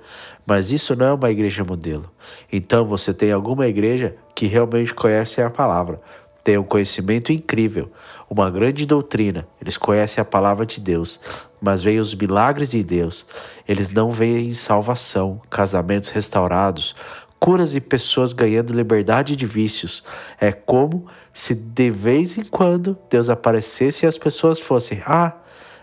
Mas 0.45 0.73
isso 0.73 0.97
não 0.97 1.07
é 1.07 1.13
uma 1.13 1.31
igreja 1.31 1.63
modelo. 1.63 2.11
Então, 2.53 2.85
você 2.85 3.15
tem 3.15 3.31
alguma 3.31 3.69
igreja 3.69 4.17
que 4.35 4.47
realmente 4.47 4.93
conhece 4.93 5.41
a 5.41 5.49
palavra, 5.49 6.01
tem 6.43 6.59
um 6.59 6.65
conhecimento 6.65 7.31
incrível, 7.31 7.93
uma 8.29 8.51
grande 8.51 8.85
doutrina. 8.85 9.47
Eles 9.61 9.77
conhecem 9.77 10.21
a 10.21 10.25
palavra 10.25 10.67
de 10.67 10.81
Deus, 10.81 11.21
mas 11.61 11.83
veem 11.83 12.01
os 12.01 12.17
milagres 12.17 12.73
de 12.73 12.83
Deus. 12.83 13.29
Eles 13.69 13.91
não 13.91 14.11
veem 14.11 14.51
salvação, 14.51 15.41
casamentos 15.49 16.09
restaurados, 16.09 16.97
curas 17.43 17.75
e 17.75 17.81
pessoas 17.81 18.33
ganhando 18.33 18.73
liberdade 18.73 19.35
de 19.35 19.45
vícios. 19.45 20.05
É 20.41 20.53
como 20.53 21.07
se 21.35 21.57
de 21.57 21.91
vez 21.91 22.39
em 22.39 22.45
quando 22.45 22.97
Deus 23.11 23.29
aparecesse 23.29 24.05
e 24.05 24.09
as 24.09 24.17
pessoas 24.17 24.61
fossem: 24.61 25.03
Ah, 25.05 25.35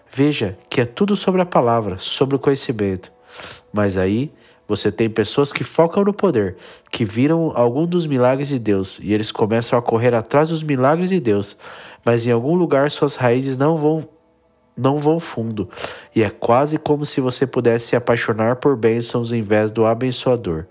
veja 0.10 0.58
que 0.70 0.80
é 0.80 0.86
tudo 0.86 1.18
sobre 1.18 1.42
a 1.42 1.46
palavra, 1.46 1.98
sobre 1.98 2.38
o 2.38 2.40
conhecimento. 2.40 3.12
Mas 3.74 3.98
aí 3.98 4.32
você 4.70 4.90
tem 4.90 5.10
pessoas 5.10 5.52
que 5.52 5.66
focam 5.66 6.06
no 6.06 6.14
poder, 6.14 6.56
que 6.90 7.04
viram 7.04 7.52
algum 7.54 7.86
dos 7.86 8.08
milagres 8.08 8.48
de 8.48 8.58
Deus 8.58 8.98
e 9.00 9.12
eles 9.12 9.30
começam 9.30 9.78
a 9.78 9.82
correr 9.82 10.16
atrás 10.16 10.48
dos 10.48 10.64
milagres 10.64 11.10
de 11.10 11.20
Deus, 11.20 11.58
mas 12.06 12.26
em 12.26 12.32
algum 12.32 12.56
lugar 12.56 12.90
suas 12.90 13.16
raízes 13.16 13.58
não 13.58 13.76
vão 13.76 14.08
não 14.78 14.98
vão 14.98 15.20
fundo, 15.20 15.70
e 16.16 16.24
é 16.24 16.30
quase 16.30 16.78
como 16.78 17.06
se 17.06 17.20
você 17.20 17.46
pudesse 17.46 17.88
se 17.88 17.96
apaixonar 17.98 18.56
por 18.56 18.78
bênçãos 18.78 19.34
em 19.34 19.42
vez 19.42 19.72
do 19.72 19.86
abençoador. 19.86 20.68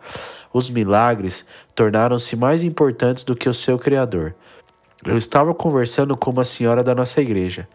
Os 0.53 0.71
milagres 0.71 1.47
tornaram-se 1.75 2.37
mais 2.37 2.63
importantes 2.63 3.25
do 3.25 3.37
que 3.37 3.49
o 3.49 3.55
seu 3.55 3.79
Criador. 3.79 4.35
Eu 5.07 5.17
estava 5.17 5.55
conversando 5.55 6.17
com 6.17 6.31
uma 6.31 6.45
senhora 6.45 6.83
da 6.83 6.93
nossa 6.93 7.21
igreja. 7.21 7.69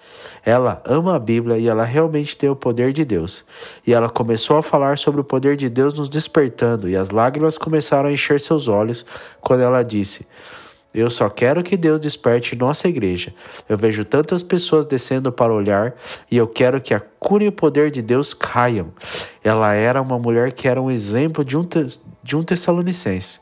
Ela 0.45 0.81
ama 0.85 1.15
a 1.15 1.19
Bíblia 1.19 1.57
e 1.57 1.67
ela 1.67 1.85
realmente 1.85 2.35
tem 2.35 2.49
o 2.49 2.55
poder 2.55 2.91
de 2.91 3.05
Deus. 3.05 3.45
E 3.87 3.93
ela 3.93 4.09
começou 4.09 4.57
a 4.57 4.63
falar 4.63 4.97
sobre 4.97 5.21
o 5.21 5.23
poder 5.23 5.55
de 5.55 5.69
Deus 5.69 5.93
nos 5.93 6.09
despertando, 6.09 6.89
e 6.89 6.97
as 6.97 7.11
lágrimas 7.11 7.57
começaram 7.57 8.09
a 8.09 8.11
encher 8.11 8.41
seus 8.41 8.67
olhos 8.67 9.05
quando 9.39 9.61
ela 9.61 9.83
disse: 9.83 10.27
eu 10.93 11.09
só 11.09 11.27
quero 11.29 11.63
que 11.63 11.75
Deus 11.75 11.99
desperte 11.99 12.55
nossa 12.55 12.87
igreja. 12.87 13.33
Eu 13.67 13.77
vejo 13.77 14.05
tantas 14.05 14.43
pessoas 14.43 14.85
descendo 14.85 15.31
para 15.31 15.53
olhar 15.53 15.95
e 16.29 16.37
eu 16.37 16.47
quero 16.47 16.79
que 16.79 16.93
a 16.93 16.99
cura 16.99 17.43
e 17.43 17.47
o 17.47 17.51
poder 17.51 17.89
de 17.89 18.01
Deus 18.01 18.33
caiam. 18.33 18.93
Ela 19.43 19.73
era 19.73 20.01
uma 20.01 20.19
mulher 20.19 20.51
que 20.51 20.67
era 20.67 20.81
um 20.81 20.91
exemplo 20.91 21.43
de 21.43 21.57
um, 21.57 21.67
de 22.21 22.35
um 22.35 22.43
Tessalonicense. 22.43 23.41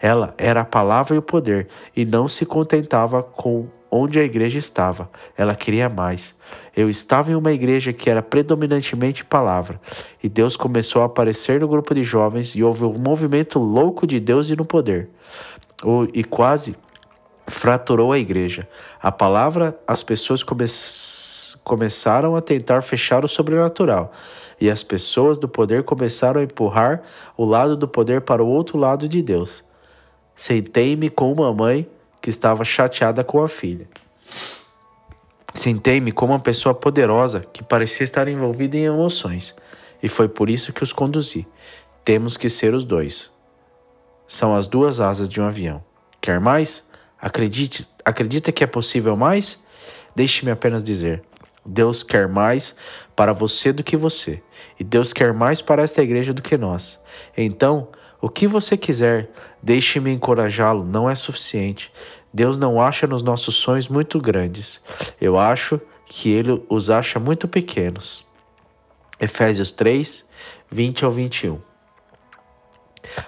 Ela 0.00 0.34
era 0.36 0.62
a 0.62 0.64
palavra 0.64 1.14
e 1.14 1.18
o 1.18 1.22
poder 1.22 1.68
e 1.94 2.04
não 2.04 2.26
se 2.26 2.44
contentava 2.44 3.22
com 3.22 3.68
onde 3.90 4.18
a 4.18 4.24
igreja 4.24 4.58
estava. 4.58 5.10
Ela 5.36 5.54
queria 5.54 5.88
mais. 5.88 6.36
Eu 6.76 6.88
estava 6.90 7.30
em 7.30 7.34
uma 7.34 7.52
igreja 7.52 7.92
que 7.92 8.10
era 8.10 8.22
predominantemente 8.22 9.24
palavra, 9.24 9.80
e 10.22 10.28
Deus 10.28 10.56
começou 10.56 11.02
a 11.02 11.06
aparecer 11.06 11.60
no 11.60 11.68
grupo 11.68 11.94
de 11.94 12.02
jovens 12.02 12.54
e 12.54 12.62
houve 12.62 12.84
um 12.84 12.98
movimento 12.98 13.58
louco 13.58 14.06
de 14.06 14.20
Deus 14.20 14.50
e 14.50 14.56
no 14.56 14.64
poder. 14.64 15.08
E 16.12 16.24
quase 16.24 16.76
fraturou 17.48 18.12
a 18.12 18.18
igreja. 18.18 18.68
A 19.02 19.10
palavra, 19.10 19.78
as 19.86 20.02
pessoas 20.02 20.42
come 20.42 20.64
começaram 21.64 22.36
a 22.36 22.40
tentar 22.40 22.82
fechar 22.82 23.24
o 23.24 23.28
sobrenatural. 23.28 24.12
E 24.60 24.70
as 24.70 24.82
pessoas 24.82 25.38
do 25.38 25.48
poder 25.48 25.84
começaram 25.84 26.40
a 26.40 26.44
empurrar 26.44 27.02
o 27.36 27.44
lado 27.44 27.76
do 27.76 27.86
poder 27.86 28.22
para 28.22 28.42
o 28.42 28.48
outro 28.48 28.78
lado 28.78 29.08
de 29.08 29.22
Deus. 29.22 29.62
Sentei-me 30.34 31.10
com 31.10 31.32
uma 31.32 31.52
mãe 31.52 31.88
que 32.20 32.30
estava 32.30 32.64
chateada 32.64 33.22
com 33.22 33.42
a 33.42 33.48
filha. 33.48 33.88
Sentei-me 35.54 36.12
com 36.12 36.26
uma 36.26 36.38
pessoa 36.38 36.74
poderosa 36.74 37.46
que 37.52 37.62
parecia 37.62 38.04
estar 38.04 38.28
envolvida 38.28 38.76
em 38.76 38.84
emoções. 38.84 39.54
E 40.02 40.08
foi 40.08 40.28
por 40.28 40.48
isso 40.48 40.72
que 40.72 40.82
os 40.82 40.92
conduzi. 40.92 41.46
Temos 42.04 42.36
que 42.36 42.48
ser 42.48 42.74
os 42.74 42.84
dois. 42.84 43.32
São 44.26 44.54
as 44.54 44.66
duas 44.66 45.00
asas 45.00 45.28
de 45.28 45.40
um 45.40 45.44
avião. 45.44 45.82
Quer 46.20 46.40
mais? 46.40 46.87
Acredite, 47.20 47.86
acredita 48.04 48.52
que 48.52 48.62
é 48.62 48.66
possível 48.66 49.16
mais? 49.16 49.66
Deixe-me 50.14 50.50
apenas 50.50 50.82
dizer: 50.82 51.22
Deus 51.64 52.02
quer 52.02 52.28
mais 52.28 52.76
para 53.16 53.32
você 53.32 53.72
do 53.72 53.82
que 53.82 53.96
você, 53.96 54.42
e 54.78 54.84
Deus 54.84 55.12
quer 55.12 55.32
mais 55.32 55.60
para 55.60 55.82
esta 55.82 56.02
igreja 56.02 56.32
do 56.32 56.42
que 56.42 56.56
nós. 56.56 57.02
Então, 57.36 57.88
o 58.20 58.28
que 58.28 58.46
você 58.46 58.76
quiser, 58.76 59.30
deixe-me 59.62 60.12
encorajá-lo, 60.12 60.84
não 60.84 61.08
é 61.08 61.14
suficiente. 61.14 61.92
Deus 62.32 62.58
não 62.58 62.80
acha 62.80 63.06
nos 63.06 63.22
nossos 63.22 63.54
sonhos 63.54 63.88
muito 63.88 64.20
grandes. 64.20 64.80
Eu 65.20 65.38
acho 65.38 65.80
que 66.04 66.30
ele 66.30 66.62
os 66.68 66.90
acha 66.90 67.18
muito 67.18 67.46
pequenos. 67.46 68.26
Efésios 69.20 69.70
3, 69.70 70.28
20 70.70 71.04
ao 71.04 71.10
21. 71.10 71.67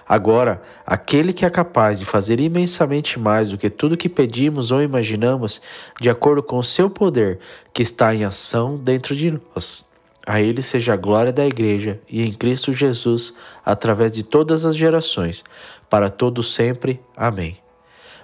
Agora, 0.08 0.62
aquele 0.86 1.32
que 1.32 1.44
é 1.44 1.50
capaz 1.50 1.98
de 1.98 2.04
fazer 2.04 2.40
imensamente 2.40 3.18
mais 3.18 3.50
do 3.50 3.58
que 3.58 3.70
tudo 3.70 3.96
que 3.96 4.08
pedimos 4.08 4.70
ou 4.70 4.82
imaginamos, 4.82 5.60
de 6.00 6.10
acordo 6.10 6.42
com 6.42 6.58
o 6.58 6.64
seu 6.64 6.90
poder 6.90 7.38
que 7.72 7.82
está 7.82 8.14
em 8.14 8.24
ação 8.24 8.76
dentro 8.76 9.14
de 9.14 9.30
nós. 9.30 9.88
A 10.26 10.40
Ele 10.40 10.62
seja 10.62 10.92
a 10.92 10.96
glória 10.96 11.32
da 11.32 11.46
Igreja 11.46 12.00
e 12.08 12.22
em 12.22 12.32
Cristo 12.32 12.72
Jesus, 12.72 13.34
através 13.64 14.12
de 14.12 14.22
todas 14.22 14.64
as 14.64 14.76
gerações, 14.76 15.42
para 15.88 16.10
todos 16.10 16.54
sempre. 16.54 17.00
Amém. 17.16 17.56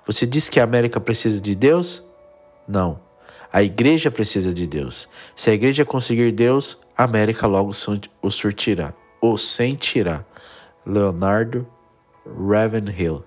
Você 0.07 0.25
diz 0.25 0.49
que 0.49 0.61
a 0.61 0.65
América 0.65 1.01
precisa 1.01 1.41
de 1.41 1.55
Deus? 1.55 2.05
Não. 2.69 3.01
A 3.53 3.63
igreja 3.63 4.11
precisa 4.11 4.53
de 4.53 4.67
Deus. 4.67 5.09
Se 5.35 5.51
a 5.51 5.55
igreja 5.55 5.85
conseguir 5.85 6.31
Deus, 6.31 6.79
a 6.97 7.05
América 7.05 7.47
logo 7.47 7.71
o 8.23 8.31
surtirá, 8.31 8.93
o 9.21 9.37
sentirá. 9.37 10.25
Leonardo 10.87 11.67
Ravenhill. 12.25 13.25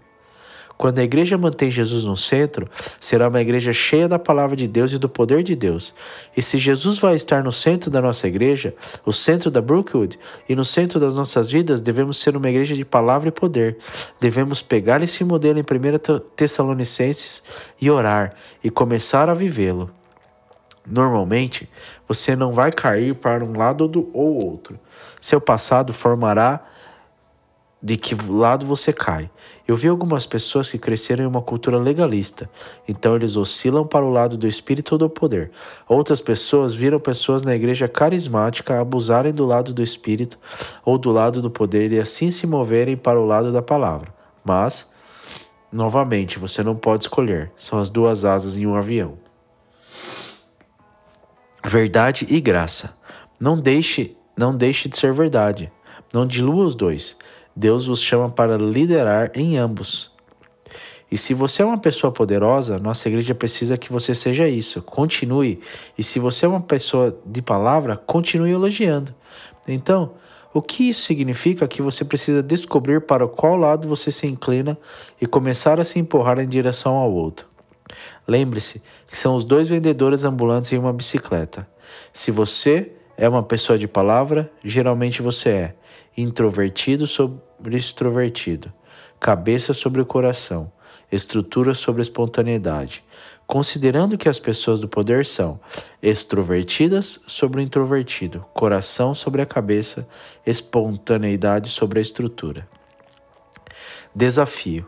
Quando 0.80 1.00
a 1.00 1.04
igreja 1.04 1.38
mantém 1.38 1.70
Jesus 1.70 2.06
no 2.06 2.16
centro, 2.16 2.70
será 3.02 3.28
uma 3.28 3.42
igreja 3.42 3.74
cheia 3.74 4.08
da 4.08 4.18
palavra 4.18 4.56
de 4.56 4.66
Deus 4.66 4.94
e 4.94 4.98
do 4.98 5.10
poder 5.10 5.44
de 5.44 5.54
Deus. 5.54 5.94
E 6.38 6.42
se 6.42 6.58
Jesus 6.58 7.00
vai 7.00 7.16
estar 7.16 7.44
no 7.44 7.52
centro 7.52 7.92
da 7.92 8.02
nossa 8.02 8.30
igreja, 8.30 8.74
o 9.06 9.12
centro 9.12 9.52
da 9.52 9.62
Brookwood, 9.62 10.18
e 10.48 10.56
no 10.56 10.64
centro 10.64 10.98
das 10.98 11.18
nossas 11.18 11.52
vidas, 11.52 11.82
devemos 11.82 12.18
ser 12.18 12.38
uma 12.38 12.48
igreja 12.48 12.74
de 12.76 12.86
palavra 12.86 13.28
e 13.28 13.32
poder. 13.32 13.78
Devemos 14.22 14.62
pegar 14.62 15.02
esse 15.02 15.22
modelo 15.26 15.60
em 15.60 15.64
1 15.64 16.20
Tessalonicenses 16.34 17.44
e 17.82 17.92
orar 17.92 18.34
e 18.64 18.70
começar 18.70 19.28
a 19.28 19.34
vivê-lo. 19.34 19.92
Normalmente, 20.88 21.70
você 22.08 22.38
não 22.38 22.54
vai 22.54 22.72
cair 22.72 23.16
para 23.16 23.44
um 23.44 23.58
lado 23.58 24.10
ou 24.14 24.46
outro. 24.46 24.80
Seu 25.20 25.42
passado 25.42 25.92
formará 25.92 26.66
de 27.82 27.96
que 27.96 28.14
lado 28.30 28.66
você 28.66 28.92
cai. 28.92 29.30
Eu 29.68 29.76
vi 29.76 29.88
algumas 29.88 30.26
pessoas 30.26 30.70
que 30.70 30.78
cresceram 30.78 31.24
em 31.24 31.28
uma 31.28 31.42
cultura 31.42 31.78
legalista, 31.78 32.50
então 32.88 33.16
eles 33.16 33.38
oscilam 33.38 33.86
para 33.86 34.06
o 34.06 34.10
lado 34.10 34.38
do 34.38 34.48
espírito 34.48 34.94
ou 34.94 34.98
do 34.98 35.10
poder. 35.10 35.52
Outras 35.88 36.20
pessoas 36.20 36.74
viram 36.74 37.00
pessoas 37.00 37.42
na 37.42 37.56
igreja 37.56 37.88
carismática 37.88 38.80
abusarem 38.80 39.34
do 39.34 39.46
lado 39.46 39.74
do 39.74 39.82
espírito 39.82 40.38
ou 40.84 40.98
do 40.98 41.12
lado 41.12 41.42
do 41.42 41.50
poder 41.50 41.92
e 41.92 42.00
assim 42.00 42.30
se 42.30 42.46
moverem 42.46 42.98
para 42.98 43.20
o 43.20 43.26
lado 43.26 43.52
da 43.52 43.62
palavra. 43.62 44.14
Mas, 44.44 44.92
novamente, 45.72 46.38
você 46.38 46.64
não 46.64 46.76
pode 46.76 47.06
escolher, 47.06 47.52
são 47.56 47.80
as 47.80 47.90
duas 47.90 48.26
asas 48.26 48.58
em 48.58 48.66
um 48.66 48.76
avião. 48.76 49.18
Verdade 51.64 52.26
e 52.30 52.42
graça. 52.42 52.98
Não 53.40 53.58
deixe, 53.58 54.18
não 54.36 54.56
deixe 54.56 54.90
de 54.90 54.98
ser 54.98 55.14
verdade. 55.14 55.72
Não 56.14 56.26
dilua 56.26 56.66
os 56.66 56.74
dois. 56.74 57.18
Deus 57.60 57.88
vos 57.88 58.02
chama 58.02 58.30
para 58.30 58.58
liderar 58.58 59.32
em 59.36 59.58
ambos. 59.58 60.12
E 61.12 61.18
se 61.18 61.34
você 61.34 61.62
é 61.62 61.66
uma 61.66 61.78
pessoa 61.78 62.10
poderosa, 62.10 62.80
nossa 62.80 63.10
igreja 63.10 63.36
precisa 63.36 63.76
que 63.76 63.92
você 63.92 64.16
seja 64.16 64.48
isso. 64.48 64.82
Continue. 64.82 65.60
E 65.98 66.02
se 66.02 66.20
você 66.20 66.46
é 66.46 66.48
uma 66.48 66.62
pessoa 66.62 67.20
de 67.26 67.42
palavra, 67.42 67.98
continue 67.98 68.52
elogiando. 68.52 69.14
Então, 69.68 70.14
o 70.54 70.62
que 70.62 70.88
isso 70.88 71.02
significa? 71.02 71.68
Que 71.68 71.82
você 71.82 72.06
precisa 72.06 72.42
descobrir 72.42 73.02
para 73.02 73.28
qual 73.28 73.58
lado 73.58 73.90
você 73.90 74.10
se 74.10 74.26
inclina 74.26 74.78
e 75.20 75.26
começar 75.26 75.82
a 75.82 75.84
se 75.84 76.00
empurrar 76.00 76.40
em 76.40 76.48
direção 76.48 76.96
ao 76.96 77.12
outro. 77.12 77.46
Lembre-se 78.26 78.82
que 79.06 79.18
são 79.18 79.36
os 79.36 79.44
dois 79.44 79.68
vendedores 79.68 80.24
ambulantes 80.24 80.72
em 80.72 80.78
uma 80.78 80.94
bicicleta. 80.94 81.68
Se 82.14 82.32
você 82.32 82.94
é 83.18 83.28
uma 83.28 83.44
pessoa 83.44 83.78
de 83.78 83.86
palavra, 83.86 84.50
geralmente 84.64 85.22
você 85.22 85.50
é 85.50 85.76
introvertido 86.16 87.08
sobre 87.08 87.78
extrovertido, 87.78 88.72
cabeça 89.20 89.74
sobre 89.74 90.02
o 90.02 90.06
coração, 90.06 90.72
estrutura 91.12 91.74
sobre 91.74 92.02
espontaneidade, 92.02 93.04
considerando 93.48 94.18
que 94.18 94.30
as 94.30 94.40
pessoas 94.40 94.80
do 94.80 94.88
poder 94.88 95.26
são 95.26 95.60
extrovertidas 96.02 97.22
sobre 97.26 97.60
o 97.60 97.64
introvertido, 97.64 98.46
coração 98.54 99.16
sobre 99.16 99.42
a 99.42 99.46
cabeça, 99.46 100.08
espontaneidade 100.46 101.70
sobre 101.70 102.00
a 102.00 102.02
estrutura. 102.02 102.68
Desafio. 104.14 104.86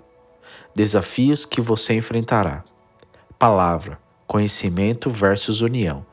Desafios 0.76 1.46
que 1.46 1.60
você 1.60 1.94
enfrentará. 1.94 2.64
Palavra, 3.38 4.00
conhecimento 4.28 5.10
versus 5.10 5.62
união. 5.62 6.06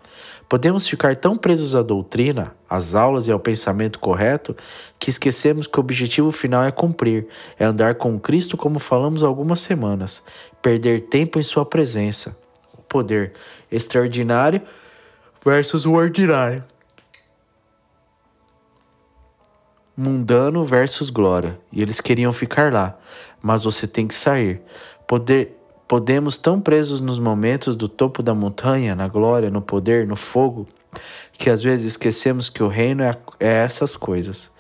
Podemos 0.49 0.88
ficar 0.88 1.14
tão 1.14 1.37
presos 1.37 1.75
à 1.75 1.83
doutrina, 1.83 2.55
às 2.69 2.95
aulas 2.95 3.28
e 3.28 3.33
ao 3.33 3.38
pensamento 3.38 3.99
correto 3.99 4.57
que 4.99 5.11
esquecemos 5.11 5.67
que 5.67 5.78
o 5.78 5.81
objetivo 5.81 6.33
final 6.33 6.62
é 6.62 6.71
cumprir, 6.71 7.26
é 7.59 7.67
andar 7.67 7.97
com 7.97 8.19
Cristo 8.19 8.57
como 8.57 8.78
falamos 8.78 9.23
há 9.23 9.26
algumas 9.26 9.61
semanas, 9.61 10.23
perder 10.62 11.02
tempo 11.09 11.38
em 11.38 11.43
Sua 11.43 11.67
presença. 11.67 12.38
O 12.73 12.81
poder 12.81 13.35
extraordinário 13.71 14.62
versus 15.45 15.85
o 15.85 15.93
ordinário. 15.93 16.64
Mundano 19.95 20.65
versus 20.65 21.11
glória. 21.11 21.61
E 21.71 21.82
eles 21.82 22.00
queriam 22.00 22.32
ficar 22.32 22.73
lá, 22.73 22.97
mas 23.43 23.65
você 23.65 23.87
tem 23.87 24.06
que 24.06 24.15
sair. 24.15 24.63
Poder 25.06 25.57
Podemos 25.88 26.36
tão 26.36 26.60
presos 26.60 27.00
nos 27.00 27.18
momentos 27.18 27.74
do 27.74 27.88
topo 27.88 28.22
da 28.22 28.34
montanha, 28.34 28.94
na 28.94 29.08
glória, 29.08 29.48
no 29.48 29.62
poder, 29.62 30.06
no 30.06 30.16
fogo, 30.16 30.68
que 31.32 31.48
às 31.48 31.62
vezes 31.62 31.92
esquecemos 31.92 32.50
que 32.50 32.62
o 32.62 32.68
reino 32.68 33.02
é, 33.02 33.16
é 33.40 33.64
essas 33.64 33.96
coisas. 33.96 34.52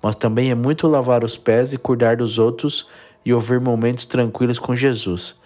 Mas 0.00 0.14
também 0.14 0.52
é 0.52 0.54
muito 0.54 0.86
lavar 0.86 1.24
os 1.24 1.36
pés 1.36 1.72
e 1.72 1.78
cuidar 1.78 2.18
dos 2.18 2.38
outros 2.38 2.88
e 3.24 3.34
ouvir 3.34 3.60
momentos 3.60 4.06
tranquilos 4.06 4.60
com 4.60 4.76
Jesus. 4.76 5.40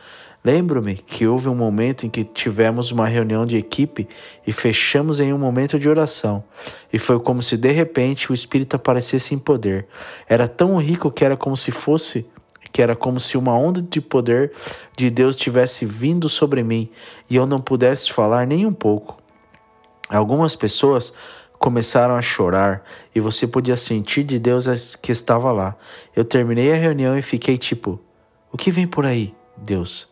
Lembro-me 0.44 0.94
que 0.94 1.26
houve 1.26 1.48
um 1.48 1.54
momento 1.54 2.04
em 2.04 2.10
que 2.10 2.22
tivemos 2.22 2.90
uma 2.90 3.06
reunião 3.06 3.46
de 3.46 3.56
equipe 3.56 4.06
e 4.46 4.52
fechamos 4.52 5.20
em 5.20 5.32
um 5.32 5.38
momento 5.38 5.78
de 5.78 5.88
oração. 5.88 6.44
E 6.92 6.98
foi 6.98 7.18
como 7.18 7.42
se 7.42 7.56
de 7.56 7.72
repente 7.72 8.30
o 8.30 8.34
Espírito 8.34 8.76
aparecesse 8.76 9.34
em 9.34 9.38
poder. 9.38 9.86
Era 10.28 10.46
tão 10.46 10.76
rico 10.76 11.10
que 11.10 11.24
era 11.24 11.36
como 11.36 11.56
se 11.56 11.70
fosse 11.70 12.30
que 12.80 12.82
era 12.82 12.96
como 12.96 13.20
se 13.20 13.36
uma 13.36 13.52
onda 13.52 13.82
de 13.82 14.00
poder 14.00 14.52
de 14.96 15.10
Deus 15.10 15.36
tivesse 15.36 15.84
vindo 15.84 16.30
sobre 16.30 16.62
mim 16.62 16.88
e 17.28 17.36
eu 17.36 17.46
não 17.46 17.60
pudesse 17.60 18.10
falar 18.10 18.46
nem 18.46 18.64
um 18.64 18.72
pouco. 18.72 19.18
Algumas 20.08 20.56
pessoas 20.56 21.12
começaram 21.58 22.16
a 22.16 22.22
chorar 22.22 22.82
e 23.14 23.20
você 23.20 23.46
podia 23.46 23.76
sentir 23.76 24.24
de 24.24 24.38
Deus 24.38 24.96
que 24.96 25.12
estava 25.12 25.52
lá. 25.52 25.76
Eu 26.16 26.24
terminei 26.24 26.72
a 26.72 26.76
reunião 26.76 27.18
e 27.18 27.20
fiquei 27.20 27.58
tipo: 27.58 28.00
O 28.50 28.56
que 28.56 28.70
vem 28.70 28.86
por 28.86 29.04
aí, 29.04 29.34
Deus? 29.58 30.08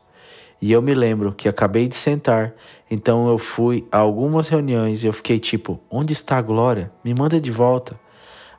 E 0.61 0.71
eu 0.71 0.83
me 0.83 0.93
lembro 0.93 1.33
que 1.33 1.49
acabei 1.49 1.89
de 1.89 1.97
sentar, 1.97 2.53
então 2.91 3.29
eu 3.29 3.39
fui 3.39 3.89
a 3.91 3.97
algumas 3.97 4.51
reuniões 4.51 5.03
e 5.03 5.07
eu 5.07 5.13
fiquei 5.15 5.39
tipo: 5.39 5.81
Onde 5.91 6.13
está 6.13 6.37
a 6.37 6.43
glória? 6.43 6.93
Me 7.03 7.15
manda 7.15 7.41
de 7.41 7.51
volta. 7.51 7.99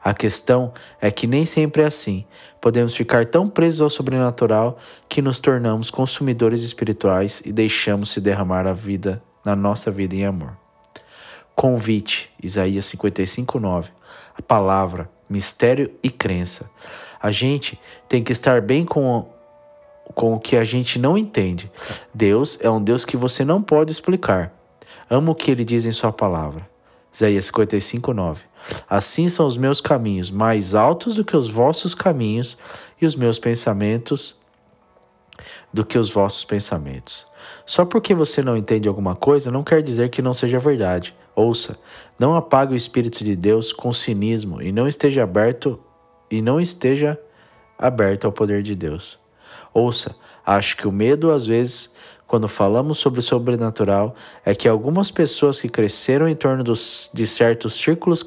A 0.04 0.14
questão 0.14 0.74
é 1.02 1.12
que 1.12 1.28
nem 1.28 1.46
sempre 1.46 1.82
é 1.82 1.86
assim. 1.86 2.26
Podemos 2.62 2.96
ficar 2.96 3.26
tão 3.26 3.50
presos 3.50 3.82
ao 3.82 3.90
sobrenatural 3.90 4.78
que 5.08 5.22
nos 5.22 5.40
tornamos 5.40 5.92
consumidores 5.92 6.64
espirituais 6.64 7.42
e 7.46 7.52
deixamos 7.52 8.10
se 8.10 8.22
derramar 8.22 8.66
a 8.66 8.74
vida 8.74 9.22
na 9.46 9.56
nossa 9.56 9.92
vida 9.92 10.16
em 10.16 10.26
amor. 10.26 10.58
Convite, 11.56 12.32
Isaías 12.42 12.86
55:9. 12.86 13.90
A 14.38 14.42
palavra, 14.42 15.10
mistério 15.30 15.92
e 16.02 16.10
crença. 16.10 16.72
A 17.22 17.32
gente 17.32 17.78
tem 18.08 18.24
que 18.24 18.32
estar 18.32 18.62
bem 18.62 18.86
com 18.86 19.28
com 20.16 20.34
o 20.34 20.40
que 20.40 20.56
a 20.56 20.64
gente 20.64 20.98
não 20.98 21.18
entende. 21.18 21.72
Deus 22.14 22.60
é 22.62 22.70
um 22.70 22.82
Deus 22.82 23.06
que 23.06 23.16
você 23.16 23.46
não 23.46 23.62
pode 23.62 23.92
explicar. 23.92 24.52
Amo 25.10 25.32
o 25.32 25.36
que 25.36 25.52
ele 25.52 25.64
diz 25.64 25.86
em 25.86 25.92
sua 25.92 26.12
palavra. 26.12 26.68
Isaías 27.14 27.46
55, 27.46 28.14
9. 28.14 28.44
Assim 28.90 29.30
são 29.30 29.48
os 29.48 29.58
meus 29.58 29.80
caminhos, 29.82 30.30
mais 30.30 30.76
altos 30.76 31.16
do 31.16 31.24
que 31.24 31.36
os 31.36 31.50
vossos 31.50 31.94
caminhos, 31.94 32.58
e 33.02 33.06
os 33.06 33.16
meus 33.16 33.40
pensamentos 33.40 34.40
do 35.74 35.86
que 35.86 35.98
os 35.98 36.12
vossos 36.12 36.44
pensamentos. 36.44 37.26
Só 37.66 37.86
porque 37.86 38.14
você 38.14 38.42
não 38.42 38.58
entende 38.58 38.88
alguma 38.88 39.16
coisa 39.16 39.52
não 39.52 39.64
quer 39.64 39.82
dizer 39.82 40.10
que 40.10 40.22
não 40.22 40.34
seja 40.34 40.60
verdade. 40.60 41.16
Ouça, 41.36 41.80
não 42.18 42.36
apague 42.36 42.74
o 42.74 42.76
Espírito 42.76 43.24
de 43.24 43.36
Deus 43.36 43.72
com 43.72 43.94
cinismo 43.94 44.62
e 44.62 44.72
não 44.72 44.88
esteja 44.88 45.24
aberto 45.24 45.80
e 46.30 46.42
não 46.42 46.60
esteja 46.60 47.18
aberto 47.78 48.26
ao 48.26 48.32
poder 48.32 48.62
de 48.62 48.76
Deus. 48.76 49.18
Ouça, 49.74 50.16
acho 50.46 50.76
que 50.76 50.88
o 50.88 50.92
medo 50.92 51.32
às 51.32 51.46
vezes 51.46 51.96
quando 52.30 52.48
falamos 52.48 53.00
sobre 53.00 53.22
o 53.22 53.24
sobrenatural 53.24 54.14
é 54.46 54.54
que 54.54 54.68
algumas 54.68 55.10
pessoas 55.10 55.60
que 55.60 55.68
cresceram 55.68 56.28
em 56.28 56.36
torno 56.36 56.64
dos, 56.64 57.10
de 57.12 57.26
certos 57.26 57.74
círculos 57.74 58.24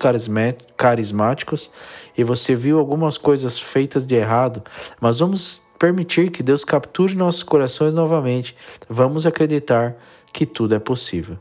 carismáticos 0.76 1.70
e 2.18 2.24
você 2.24 2.56
viu 2.56 2.80
algumas 2.80 3.16
coisas 3.16 3.60
feitas 3.60 4.04
de 4.04 4.16
errado, 4.16 4.60
mas 5.00 5.20
vamos 5.20 5.68
permitir 5.78 6.32
que 6.32 6.42
Deus 6.42 6.64
capture 6.64 7.14
nossos 7.14 7.44
corações 7.44 7.94
novamente. 7.94 8.56
Vamos 8.88 9.24
acreditar 9.24 9.94
que 10.32 10.44
tudo 10.44 10.74
é 10.74 10.80
possível. 10.80 11.38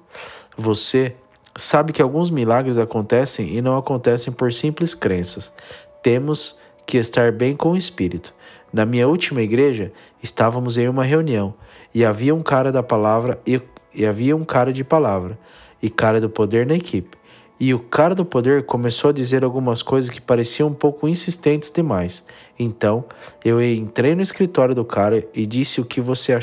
Você 0.56 1.15
sabe 1.58 1.91
que 1.91 2.02
alguns 2.02 2.30
milagres 2.30 2.78
acontecem 2.78 3.58
e 3.58 3.60
não 3.60 3.76
acontecem 3.76 4.32
por 4.32 4.54
simples 4.54 4.93
crenças. 4.93 5.52
Temos 6.04 6.60
que 6.86 7.00
estar 7.00 7.32
bem 7.32 7.56
com 7.56 7.71
o 7.71 7.78
Espírito. 7.78 8.32
Na 8.71 8.86
minha 8.86 9.08
última 9.08 9.41
igreja, 9.41 9.91
estávamos 10.21 10.78
em 10.78 10.88
uma 10.88 11.04
reunião 11.04 11.56
e 11.93 12.06
havia 12.06 12.34
um 12.34 12.41
cara 12.41 12.71
da 12.71 12.82
palavra 12.82 13.39
e, 13.45 13.62
e 13.93 14.06
havia 14.06 14.36
um 14.36 14.43
cara 14.43 14.71
de 14.71 14.84
palavra 14.84 15.38
e 15.82 15.89
cara 15.89 16.21
do 16.21 16.30
poder 16.30 16.65
na 16.65 16.75
equipe. 16.75 17.17
E 17.60 17.75
o 17.75 17.80
cara 17.80 18.15
do 18.15 18.25
poder 18.25 18.65
começou 18.65 19.12
a 19.12 19.13
dizer 19.13 19.43
algumas 19.43 19.84
coisas 19.84 20.10
que 20.10 20.19
pareciam 20.19 20.69
um 20.69 20.73
pouco 20.73 21.08
insistentes 21.08 21.71
demais. 21.71 22.25
Então, 22.58 23.06
eu 23.45 23.62
entrei 23.62 24.15
no 24.15 24.21
escritório 24.23 24.73
do 24.73 24.84
cara 24.84 25.27
e 25.32 25.45
disse 25.45 25.80
o 25.80 25.86
que 25.86 26.01
você 26.01 26.36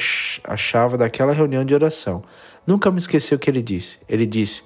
achava 0.45 0.97
daquela 0.97 1.33
reunião 1.33 1.65
de 1.65 1.75
oração. 1.75 2.23
Nunca 2.65 2.89
me 2.93 2.99
esqueci 2.99 3.35
o 3.35 3.39
que 3.39 3.51
ele 3.51 3.63
disse. 3.63 3.99
Ele 4.09 4.27
disse: 4.27 4.63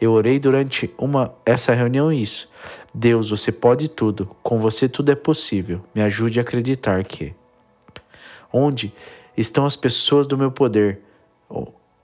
Eu 0.00 0.12
orei 0.12 0.38
durante 0.38 0.94
uma 0.96 1.34
essa 1.44 1.74
reunião 1.74 2.12
isso. 2.12 2.52
Deus, 2.94 3.30
você 3.30 3.50
pode 3.50 3.88
tudo. 3.88 4.30
Com 4.40 4.60
você 4.60 4.88
tudo 4.88 5.10
é 5.10 5.16
possível. 5.16 5.80
Me 5.92 6.00
ajude 6.00 6.38
a 6.38 6.42
acreditar 6.42 7.02
que 7.02 7.34
Onde 8.52 8.92
estão 9.40 9.64
as 9.64 9.76
pessoas 9.76 10.26
do 10.26 10.36
meu 10.36 10.50
poder? 10.50 11.00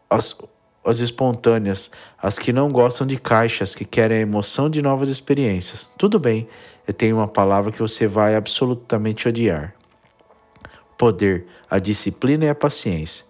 As, 0.09 0.39
as 0.85 1.01
espontâneas, 1.01 1.91
as 2.17 2.39
que 2.39 2.53
não 2.53 2.71
gostam 2.71 3.07
de 3.07 3.17
caixas, 3.17 3.75
que 3.75 3.85
querem 3.85 4.19
a 4.19 4.21
emoção 4.21 4.71
de 4.71 4.81
novas 4.81 5.09
experiências. 5.09 5.91
Tudo 5.99 6.19
bem, 6.19 6.49
eu 6.87 6.95
tenho 6.95 7.17
uma 7.17 7.27
palavra 7.27 7.73
que 7.73 7.81
você 7.81 8.07
vai 8.07 8.37
absolutamente 8.37 9.29
odiar: 9.29 9.75
poder, 10.97 11.47
a 11.69 11.79
disciplina 11.79 12.45
e 12.45 12.49
a 12.49 12.55
paciência. 12.55 13.27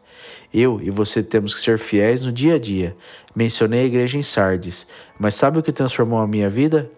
Eu 0.53 0.81
e 0.81 0.91
você 0.91 1.23
temos 1.23 1.55
que 1.55 1.61
ser 1.61 1.79
fiéis 1.79 2.23
no 2.23 2.31
dia 2.31 2.55
a 2.55 2.59
dia. 2.59 2.97
Mencionei 3.35 3.81
a 3.81 3.87
igreja 3.87 4.19
em 4.19 4.23
Sardes, 4.23 4.87
mas 5.19 5.35
sabe 5.35 5.59
o 5.59 5.63
que 5.63 5.73
transformou 5.73 6.21
a 6.21 6.29
minha 6.29 6.49
vida? 6.49 6.91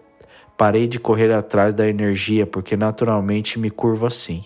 Parei 0.55 0.87
de 0.87 0.99
correr 0.99 1.31
atrás 1.31 1.73
da 1.73 1.87
energia 1.87 2.45
porque 2.45 2.75
naturalmente 2.75 3.57
me 3.57 3.69
curvo 3.69 4.05
assim 4.05 4.45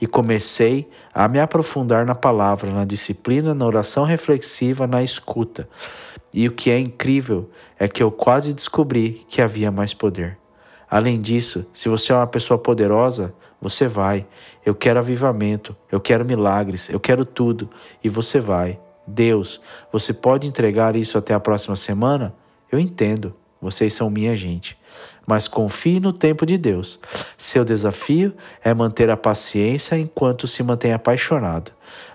e 0.00 0.06
comecei 0.06 0.88
a 1.12 1.26
me 1.28 1.40
aprofundar 1.40 2.06
na 2.06 2.14
palavra, 2.14 2.72
na 2.72 2.84
disciplina, 2.84 3.54
na 3.54 3.66
oração 3.66 4.04
reflexiva, 4.04 4.86
na 4.86 5.02
escuta. 5.02 5.68
E 6.32 6.46
o 6.46 6.52
que 6.52 6.70
é 6.70 6.78
incrível 6.78 7.50
é 7.78 7.88
que 7.88 8.02
eu 8.02 8.10
quase 8.10 8.52
descobri 8.52 9.24
que 9.28 9.42
havia 9.42 9.70
mais 9.70 9.92
poder. 9.92 10.38
Além 10.90 11.20
disso, 11.20 11.68
se 11.72 11.88
você 11.88 12.12
é 12.12 12.14
uma 12.14 12.26
pessoa 12.26 12.58
poderosa, 12.58 13.34
você 13.60 13.88
vai. 13.88 14.26
Eu 14.64 14.74
quero 14.74 14.98
avivamento, 14.98 15.76
eu 15.90 16.00
quero 16.00 16.24
milagres, 16.24 16.88
eu 16.88 17.00
quero 17.00 17.24
tudo. 17.24 17.68
E 18.02 18.08
você 18.08 18.40
vai. 18.40 18.78
Deus, 19.06 19.60
você 19.90 20.12
pode 20.12 20.46
entregar 20.46 20.94
isso 20.94 21.18
até 21.18 21.34
a 21.34 21.40
próxima 21.40 21.76
semana? 21.76 22.34
Eu 22.70 22.78
entendo, 22.78 23.34
vocês 23.60 23.94
são 23.94 24.10
minha 24.10 24.36
gente 24.36 24.78
mas 25.28 25.46
confie 25.46 26.00
no 26.00 26.10
tempo 26.10 26.46
de 26.46 26.56
Deus. 26.56 26.98
Seu 27.36 27.62
desafio 27.62 28.32
é 28.64 28.72
manter 28.72 29.10
a 29.10 29.16
paciência 29.16 29.98
enquanto 29.98 30.48
se 30.48 30.62
mantém 30.62 30.94
apaixonado. 30.94 31.70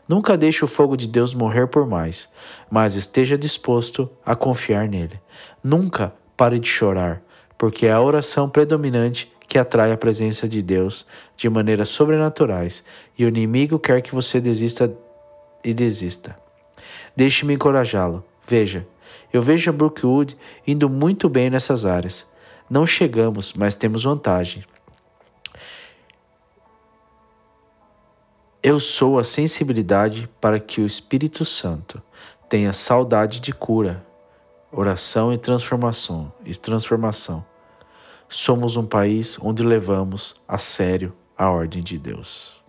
Nunca 0.09 0.35
deixe 0.35 0.65
o 0.65 0.67
fogo 0.67 0.97
de 0.97 1.07
Deus 1.07 1.31
morrer 1.31 1.67
por 1.67 1.85
mais, 1.85 2.27
mas 2.71 2.95
esteja 2.95 3.37
disposto 3.37 4.09
a 4.25 4.35
confiar 4.35 4.89
nele. 4.89 5.21
Nunca 5.63 6.11
pare 6.35 6.57
de 6.57 6.67
chorar, 6.67 7.21
porque 7.55 7.85
é 7.85 7.91
a 7.91 8.01
oração 8.01 8.49
predominante 8.49 9.31
que 9.47 9.59
atrai 9.59 9.91
a 9.91 9.97
presença 9.97 10.49
de 10.49 10.63
Deus 10.63 11.05
de 11.37 11.47
maneiras 11.47 11.89
sobrenaturais, 11.89 12.83
e 13.15 13.25
o 13.25 13.27
inimigo 13.27 13.77
quer 13.77 14.01
que 14.01 14.15
você 14.15 14.41
desista 14.41 14.91
e 15.63 15.71
desista. 15.71 16.35
Deixe-me 17.15 17.53
encorajá-lo. 17.53 18.25
Veja, 18.47 18.87
eu 19.31 19.39
vejo 19.39 19.69
a 19.69 19.73
Brookwood 19.73 20.35
indo 20.65 20.89
muito 20.89 21.29
bem 21.29 21.51
nessas 21.51 21.85
áreas. 21.85 22.32
Não 22.69 22.87
chegamos, 22.87 23.53
mas 23.53 23.75
temos 23.75 24.03
vantagem. 24.03 24.63
Eu 28.61 28.79
sou 28.79 29.19
a 29.19 29.23
sensibilidade 29.25 30.29
para 30.39 30.57
que 30.57 30.79
o 30.79 30.85
Espírito 30.85 31.43
Santo 31.43 32.01
tenha 32.47 32.71
saudade 32.71 33.41
de 33.41 33.51
cura, 33.51 34.05
oração 34.71 35.33
e 35.33 35.37
transformação, 35.37 36.31
e 36.45 36.55
transformação. 36.55 37.45
Somos 38.29 38.77
um 38.77 38.85
país 38.85 39.37
onde 39.41 39.63
levamos 39.63 40.41
a 40.47 40.57
sério 40.57 41.13
a 41.37 41.49
ordem 41.49 41.83
de 41.83 41.99
Deus. 41.99 42.62